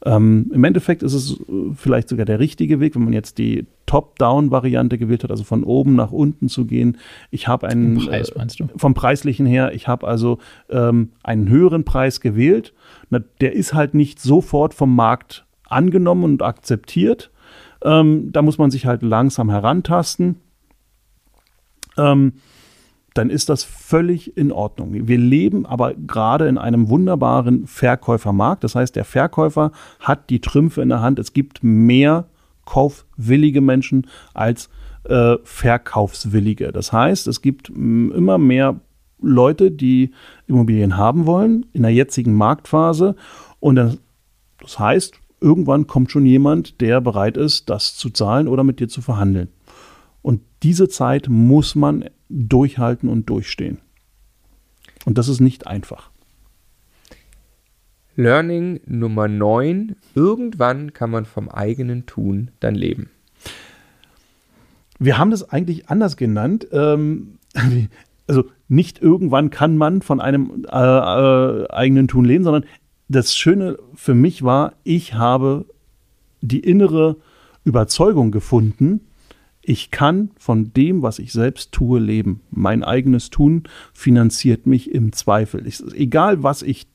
Ähm, 0.06 0.50
Im 0.54 0.64
Endeffekt 0.64 1.04
ist 1.04 1.14
es 1.14 1.34
äh, 1.42 1.74
vielleicht 1.76 2.08
sogar 2.08 2.26
der 2.26 2.40
richtige 2.40 2.80
Weg, 2.80 2.96
wenn 2.96 3.04
man 3.04 3.14
jetzt 3.14 3.38
die 3.38 3.68
Top-Down-Variante 3.86 4.98
gewählt 4.98 5.24
hat, 5.24 5.32
also 5.32 5.44
von 5.44 5.64
oben 5.64 5.96
nach 5.96 6.12
unten 6.12 6.48
zu 6.48 6.66
gehen. 6.66 6.98
Ich 7.32 7.48
habe 7.50 7.68
einen 7.68 7.98
Preis, 7.98 8.32
meinst 8.36 8.60
du? 8.60 8.66
Äh, 8.66 8.68
vom 8.78 8.94
preislichen 8.94 9.46
her, 9.46 9.74
ich 9.74 9.88
habe 9.88 10.08
also 10.08 10.38
ähm, 10.70 11.10
einen 11.24 11.50
höheren 11.50 11.84
Preis 11.84 12.22
gewählt. 12.22 12.74
Na, 13.10 13.20
der 13.42 13.54
ist 13.54 13.74
halt 13.74 13.94
nicht 13.94 14.22
sofort 14.22 14.74
vom 14.74 14.96
Markt 14.96 15.46
angenommen 15.68 16.24
und 16.24 16.44
akzeptiert. 16.44 17.32
Ähm, 17.84 18.32
da 18.32 18.42
muss 18.42 18.58
man 18.58 18.72
sich 18.72 18.86
halt 18.86 19.04
langsam 19.04 19.50
herantasten 19.50 20.38
ähm, 21.98 22.34
dann 23.14 23.30
ist 23.30 23.50
das 23.50 23.64
völlig 23.64 24.38
in 24.38 24.52
Ordnung. 24.52 24.94
Wir 24.94 25.18
leben 25.18 25.66
aber 25.66 25.94
gerade 25.94 26.48
in 26.48 26.58
einem 26.58 26.90
wunderbaren 26.90 27.68
Verkäufermarkt. 27.68 28.64
Das 28.64 28.76
heißt, 28.76 28.96
der 28.96 29.06
Verkäufer 29.06 29.72
hat 30.00 30.30
die 30.30 30.42
Trümpfe 30.42 30.82
in 30.82 30.90
der 30.90 31.02
Hand. 31.02 31.20
Es 31.20 31.34
gibt 31.34 31.64
mehr 31.64 32.28
kaufwillige 32.66 33.62
Menschen 33.62 34.08
als 34.34 34.70
äh, 35.06 35.38
verkaufswillige. 35.44 36.72
Das 36.72 36.94
heißt, 36.94 37.28
es 37.28 37.42
gibt 37.42 37.70
immer 37.70 38.38
mehr 38.38 38.80
Leute, 39.22 39.72
die 39.72 40.12
Immobilien 40.48 40.96
haben 40.98 41.26
wollen 41.26 41.66
in 41.74 41.82
der 41.82 41.92
jetzigen 41.92 42.34
Marktphase. 42.36 43.16
Und 43.60 43.76
das, 43.76 43.98
das 44.62 44.80
heißt, 44.80 45.16
irgendwann 45.42 45.88
kommt 45.88 46.12
schon 46.12 46.26
jemand, 46.26 46.80
der 46.80 47.02
bereit 47.02 47.38
ist, 47.38 47.70
das 47.70 47.96
zu 47.96 48.10
zahlen 48.10 48.48
oder 48.48 48.64
mit 48.64 48.80
dir 48.80 48.88
zu 48.88 49.02
verhandeln. 49.02 49.50
Und 50.22 50.42
diese 50.64 50.90
Zeit 50.90 51.28
muss 51.30 51.76
man 51.76 52.10
durchhalten 52.30 53.10
und 53.10 53.30
durchstehen. 53.30 53.80
Und 55.06 55.18
das 55.18 55.28
ist 55.28 55.40
nicht 55.40 55.68
einfach. 55.68 56.12
Learning 58.16 58.82
Nummer 58.86 59.28
9. 59.28 59.96
Irgendwann 60.14 60.94
kann 60.94 61.10
man 61.10 61.26
vom 61.26 61.48
eigenen 61.48 62.06
Tun 62.06 62.52
dann 62.60 62.76
leben. 62.76 63.10
Wir 65.00 65.18
haben 65.18 65.32
das 65.32 65.50
eigentlich 65.50 65.90
anders 65.90 66.18
genannt. 66.18 66.68
Ähm, 66.72 67.40
also 68.28 68.44
nicht 68.68 69.02
irgendwann 69.02 69.50
kann 69.50 69.78
man 69.78 70.02
von 70.02 70.20
einem 70.20 70.66
äh, 70.70 70.78
äh, 70.78 71.70
eigenen 71.70 72.08
Tun 72.08 72.26
leben, 72.26 72.44
sondern 72.44 72.66
das 73.08 73.36
Schöne 73.36 73.78
für 73.96 74.14
mich 74.14 74.44
war, 74.44 74.74
ich 74.84 75.16
habe 75.16 75.66
die 76.42 76.60
innere 76.60 77.16
Überzeugung 77.64 78.32
gefunden, 78.32 79.02
ich 79.62 79.92
kann 79.92 80.32
von 80.38 80.74
dem, 80.74 81.02
was 81.02 81.20
ich 81.20 81.32
selbst 81.32 81.72
tue, 81.72 82.00
leben. 82.00 82.42
Mein 82.50 82.84
eigenes 82.84 83.30
Tun 83.30 83.64
finanziert 83.94 84.66
mich 84.66 84.92
im 84.92 85.12
Zweifel. 85.12 85.68
Ich, 85.68 85.82
egal, 85.94 86.44
was 86.44 86.62
ich 86.62 86.88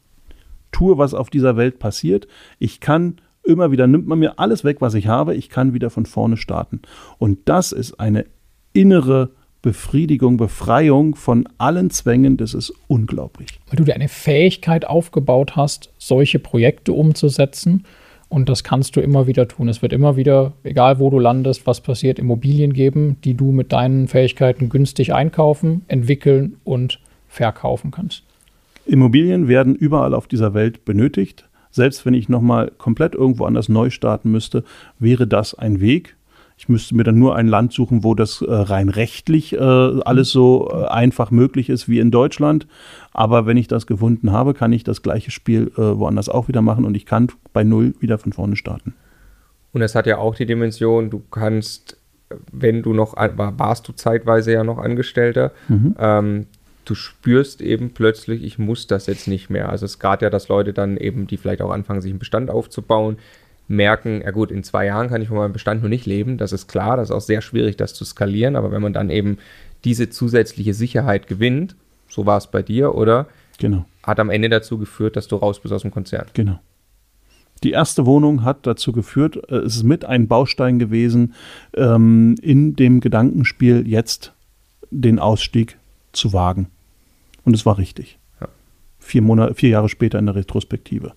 tue, 0.73 0.99
was 0.99 1.15
auf 1.15 1.31
dieser 1.31 1.57
Welt 1.57 1.79
passiert, 1.79 2.27
ich 2.59 2.81
kann 2.81 3.21
immer 3.45 3.71
wieder, 3.71 3.87
nimmt 3.87 4.07
man 4.07 4.19
mir 4.19 4.39
alles 4.39 4.65
weg, 4.65 4.81
was 4.81 4.95
ich 4.95 5.07
habe, 5.07 5.35
ich 5.35 5.51
kann 5.51 5.75
wieder 5.75 5.91
von 5.91 6.07
vorne 6.07 6.37
starten. 6.37 6.81
Und 7.19 7.41
das 7.45 7.73
ist 7.73 8.01
eine 8.01 8.25
innere 8.73 9.31
Befriedigung, 9.63 10.37
Befreiung 10.37 11.15
von 11.15 11.49
allen 11.59 11.91
Zwängen, 11.91 12.37
das 12.37 12.55
ist 12.55 12.73
unglaublich. 12.87 13.49
Weil 13.69 13.77
du 13.77 13.85
dir 13.85 13.95
eine 13.95 14.09
Fähigkeit 14.09 14.87
aufgebaut 14.87 15.57
hast, 15.57 15.91
solche 15.97 16.39
Projekte 16.39 16.93
umzusetzen 16.93 17.85
und 18.29 18.49
das 18.49 18.65
kannst 18.65 18.97
du 18.97 19.01
immer 19.01 19.27
wieder 19.27 19.49
tun. 19.49 19.69
Es 19.69 19.83
wird 19.83 19.93
immer 19.93 20.17
wieder, 20.17 20.53
egal 20.63 20.99
wo 20.99 21.11
du 21.11 21.19
landest, 21.19 21.67
was 21.67 21.81
passiert, 21.81 22.19
Immobilien 22.19 22.73
geben, 22.73 23.17
die 23.25 23.35
du 23.35 23.53
mit 23.53 23.73
deinen 23.73 24.09
Fähigkeiten 24.09 24.69
günstig 24.69 25.15
einkaufen, 25.15 25.83
entwickeln 25.89 26.57
und 26.65 27.01
verkaufen 27.29 27.91
kannst. 27.91 28.23
Immobilien 28.87 29.49
werden 29.49 29.75
überall 29.75 30.15
auf 30.15 30.27
dieser 30.27 30.55
Welt 30.55 30.85
benötigt. 30.85 31.49
Selbst 31.71 32.07
wenn 32.07 32.15
ich 32.15 32.29
nochmal 32.29 32.71
komplett 32.79 33.15
irgendwo 33.15 33.45
anders 33.45 33.69
neu 33.69 33.91
starten 33.91 34.31
müsste, 34.31 34.65
wäre 34.99 35.27
das 35.27 35.55
ein 35.55 35.81
Weg. 35.81 36.17
Ich 36.57 36.69
müsste 36.69 36.95
mir 36.95 37.05
dann 37.05 37.19
nur 37.19 37.35
ein 37.37 37.49
Land 37.49 37.73
suchen, 37.73 38.05
wo 38.05 38.15
das 38.15 38.41
äh, 38.41 38.53
rein 38.53 38.89
rechtlich 38.89 39.55
äh, 39.55 39.59
alles 39.59 40.31
so 40.31 40.71
äh, 40.71 40.87
einfach 40.87 41.31
möglich 41.31 41.69
ist 41.69 41.89
wie 41.89 41.99
in 41.99 42.11
Deutschland. 42.11 42.67
Aber 43.13 43.47
wenn 43.47 43.57
ich 43.57 43.69
das 43.69 43.87
gefunden 43.87 44.33
habe, 44.33 44.55
kann 44.55 44.73
ich 44.73 44.85
das 44.85 45.03
gleiche 45.03 45.31
Spiel 45.31 45.73
woanders 45.77 46.29
auch 46.29 46.49
wieder 46.49 46.63
machen 46.63 46.85
und 46.85 46.97
ich 46.97 47.07
kann 47.07 47.29
bei 47.53 47.63
Null 47.63 47.95
wieder 48.01 48.19
von 48.19 48.33
vorne 48.33 48.57
starten. 48.57 48.95
Und 49.73 49.83
es 49.83 49.95
hat 49.95 50.07
ja 50.07 50.19
auch 50.19 50.35
die 50.35 50.47
Dimension, 50.47 51.11
du 51.11 51.23
kannst, 51.31 51.97
wenn 52.53 52.83
du 52.83 52.93
noch, 52.93 53.15
warst 53.17 53.87
du 53.89 53.93
zeitweise 53.93 54.53
ja 54.53 54.65
noch 54.65 54.79
Angestellter, 54.79 55.53
mhm. 55.69 55.97
ähm, 55.99 56.47
du 56.85 56.95
spürst 56.95 57.61
eben 57.61 57.91
plötzlich, 57.91 58.43
ich 58.45 58.59
muss 58.59 58.87
das 58.87 59.07
jetzt 59.07 59.27
nicht 59.27 59.51
mehr. 59.51 59.69
Also 59.69 59.87
es 59.87 59.99
gerade 59.99 60.27
ja, 60.27 60.31
dass 60.31 60.49
Leute 60.49 60.73
dann 60.73 60.97
eben, 60.97 61.27
die 61.27 61.37
vielleicht 61.37 61.63
auch 61.63 61.71
anfangen, 61.71 62.01
sich 62.01 62.11
einen 62.11 62.19
Bestand 62.19 62.51
aufzubauen, 62.51 63.19
merken, 63.69 64.23
ja 64.23 64.31
gut, 64.31 64.51
in 64.51 64.63
zwei 64.63 64.87
Jahren 64.87 65.09
kann 65.09 65.23
ich 65.23 65.29
von 65.29 65.39
meinem 65.39 65.53
Bestand 65.53 65.81
nur 65.81 65.89
nicht 65.89 66.07
leben, 66.07 66.37
das 66.37 66.53
ist 66.53 66.67
klar, 66.67 66.97
das 66.97 67.11
ist 67.11 67.15
auch 67.15 67.21
sehr 67.21 67.41
schwierig, 67.41 67.77
das 67.77 67.95
zu 67.95 68.05
skalieren, 68.05 68.57
aber 68.57 68.71
wenn 68.73 68.83
man 68.83 68.93
dann 68.93 69.11
eben 69.11 69.39
diese 69.85 70.11
zusätzliche 70.11 70.75
Sicherheit 70.75 71.27
gewinnt, 71.27 71.77
so 72.09 72.27
war 72.27 72.39
es 72.39 72.47
bei 72.47 72.63
dir, 72.63 72.95
oder? 72.95 73.27
Genau. 73.59 73.85
Hat 74.03 74.21
am 74.21 74.31
Ende 74.31 74.49
dazu 74.49 74.79
geführt, 74.79 75.17
dass 75.17 75.29
du 75.29 75.37
raus 75.37 75.61
bist 75.61 75.73
aus 75.73 75.83
dem 75.83 75.91
Konzern. 75.91 76.27
Genau. 76.35 76.59
Die 77.63 77.71
erste 77.71 78.05
Wohnung 78.05 78.45
hat 78.45 78.67
dazu 78.67 78.93
geführt, 78.93 79.37
äh, 79.49 79.57
es 79.57 79.77
ist 79.77 79.83
mit 79.85 80.05
ein 80.05 80.29
Baustein 80.29 80.79
gewesen, 80.79 81.35
ähm, 81.75 82.35
in 82.43 82.77
dem 82.77 83.01
Gedankenspiel 83.01 83.89
jetzt 83.89 84.33
den 84.91 85.19
Ausstieg 85.19 85.79
zu 86.13 86.33
wagen. 86.33 86.69
Und 87.45 87.55
es 87.55 87.65
war 87.65 87.79
richtig. 87.79 88.19
Ja. 88.41 88.49
Vier, 88.99 89.23
Monate, 89.23 89.55
vier 89.55 89.71
Jahre 89.71 89.89
später 89.89 90.19
in 90.19 90.27
der 90.27 90.35
Retrospektive. 90.35 91.13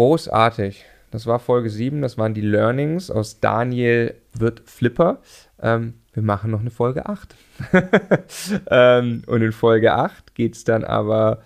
Großartig. 0.00 0.86
Das 1.10 1.26
war 1.26 1.38
Folge 1.38 1.68
7, 1.68 2.00
das 2.00 2.16
waren 2.16 2.32
die 2.32 2.40
Learnings 2.40 3.10
aus 3.10 3.38
Daniel 3.38 4.14
wird 4.32 4.62
Flipper. 4.64 5.18
Ähm, 5.60 5.92
wir 6.14 6.22
machen 6.22 6.50
noch 6.50 6.60
eine 6.60 6.70
Folge 6.70 7.04
8. 7.04 7.34
ähm, 8.70 9.22
und 9.26 9.42
in 9.42 9.52
Folge 9.52 9.92
8 9.92 10.34
geht 10.34 10.54
es 10.56 10.64
dann 10.64 10.84
aber, 10.84 11.42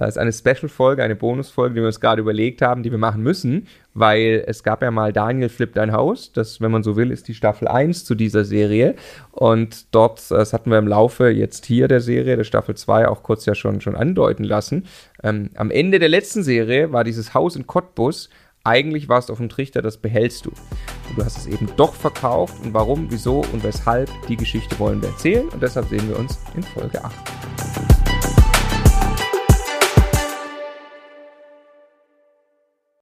es 0.00 0.04
äh, 0.04 0.08
ist 0.08 0.18
eine 0.18 0.32
Special-Folge, 0.32 1.02
eine 1.02 1.16
Bonus-Folge, 1.16 1.74
die 1.74 1.80
wir 1.80 1.86
uns 1.86 2.00
gerade 2.00 2.20
überlegt 2.20 2.62
haben, 2.62 2.82
die 2.82 2.90
wir 2.90 2.98
machen 2.98 3.22
müssen, 3.22 3.66
weil 3.94 4.44
es 4.46 4.62
gab 4.62 4.82
ja 4.82 4.90
mal 4.90 5.12
Daniel 5.12 5.48
flippt 5.48 5.78
ein 5.78 5.92
Haus. 5.92 6.32
Das, 6.32 6.60
wenn 6.60 6.70
man 6.70 6.82
so 6.82 6.96
will, 6.96 7.10
ist 7.10 7.26
die 7.28 7.34
Staffel 7.34 7.66
1 7.66 8.04
zu 8.04 8.14
dieser 8.14 8.44
Serie. 8.44 8.94
Und 9.32 9.94
dort, 9.94 10.20
äh, 10.30 10.34
das 10.34 10.52
hatten 10.52 10.70
wir 10.70 10.78
im 10.78 10.88
Laufe 10.88 11.28
jetzt 11.28 11.66
hier 11.66 11.88
der 11.88 12.00
Serie, 12.00 12.36
der 12.36 12.44
Staffel 12.44 12.76
2, 12.76 13.08
auch 13.08 13.22
kurz 13.22 13.46
ja 13.46 13.54
schon, 13.54 13.80
schon 13.80 13.96
andeuten 13.96 14.44
lassen. 14.44 14.86
Ähm, 15.22 15.50
am 15.56 15.70
Ende 15.70 15.98
der 15.98 16.08
letzten 16.08 16.42
Serie 16.42 16.92
war 16.92 17.04
dieses 17.04 17.34
Haus 17.34 17.56
in 17.56 17.66
Cottbus 17.66 18.28
eigentlich 18.64 19.08
warst 19.08 19.28
du 19.28 19.32
auf 19.32 19.38
dem 19.38 19.48
Trichter, 19.48 19.80
das 19.80 19.96
behältst 19.96 20.44
du. 20.44 20.50
Und 21.08 21.16
du 21.16 21.24
hast 21.24 21.38
es 21.38 21.46
eben 21.46 21.70
doch 21.76 21.94
verkauft 21.94 22.54
und 22.62 22.74
warum, 22.74 23.06
wieso 23.08 23.40
und 23.52 23.62
weshalb, 23.62 24.10
die 24.28 24.36
Geschichte 24.36 24.78
wollen 24.78 25.00
wir 25.00 25.08
erzählen 25.08 25.48
und 25.48 25.62
deshalb 25.62 25.88
sehen 25.88 26.06
wir 26.06 26.18
uns 26.18 26.38
in 26.54 26.62
Folge 26.62 27.02
8. 27.02 27.97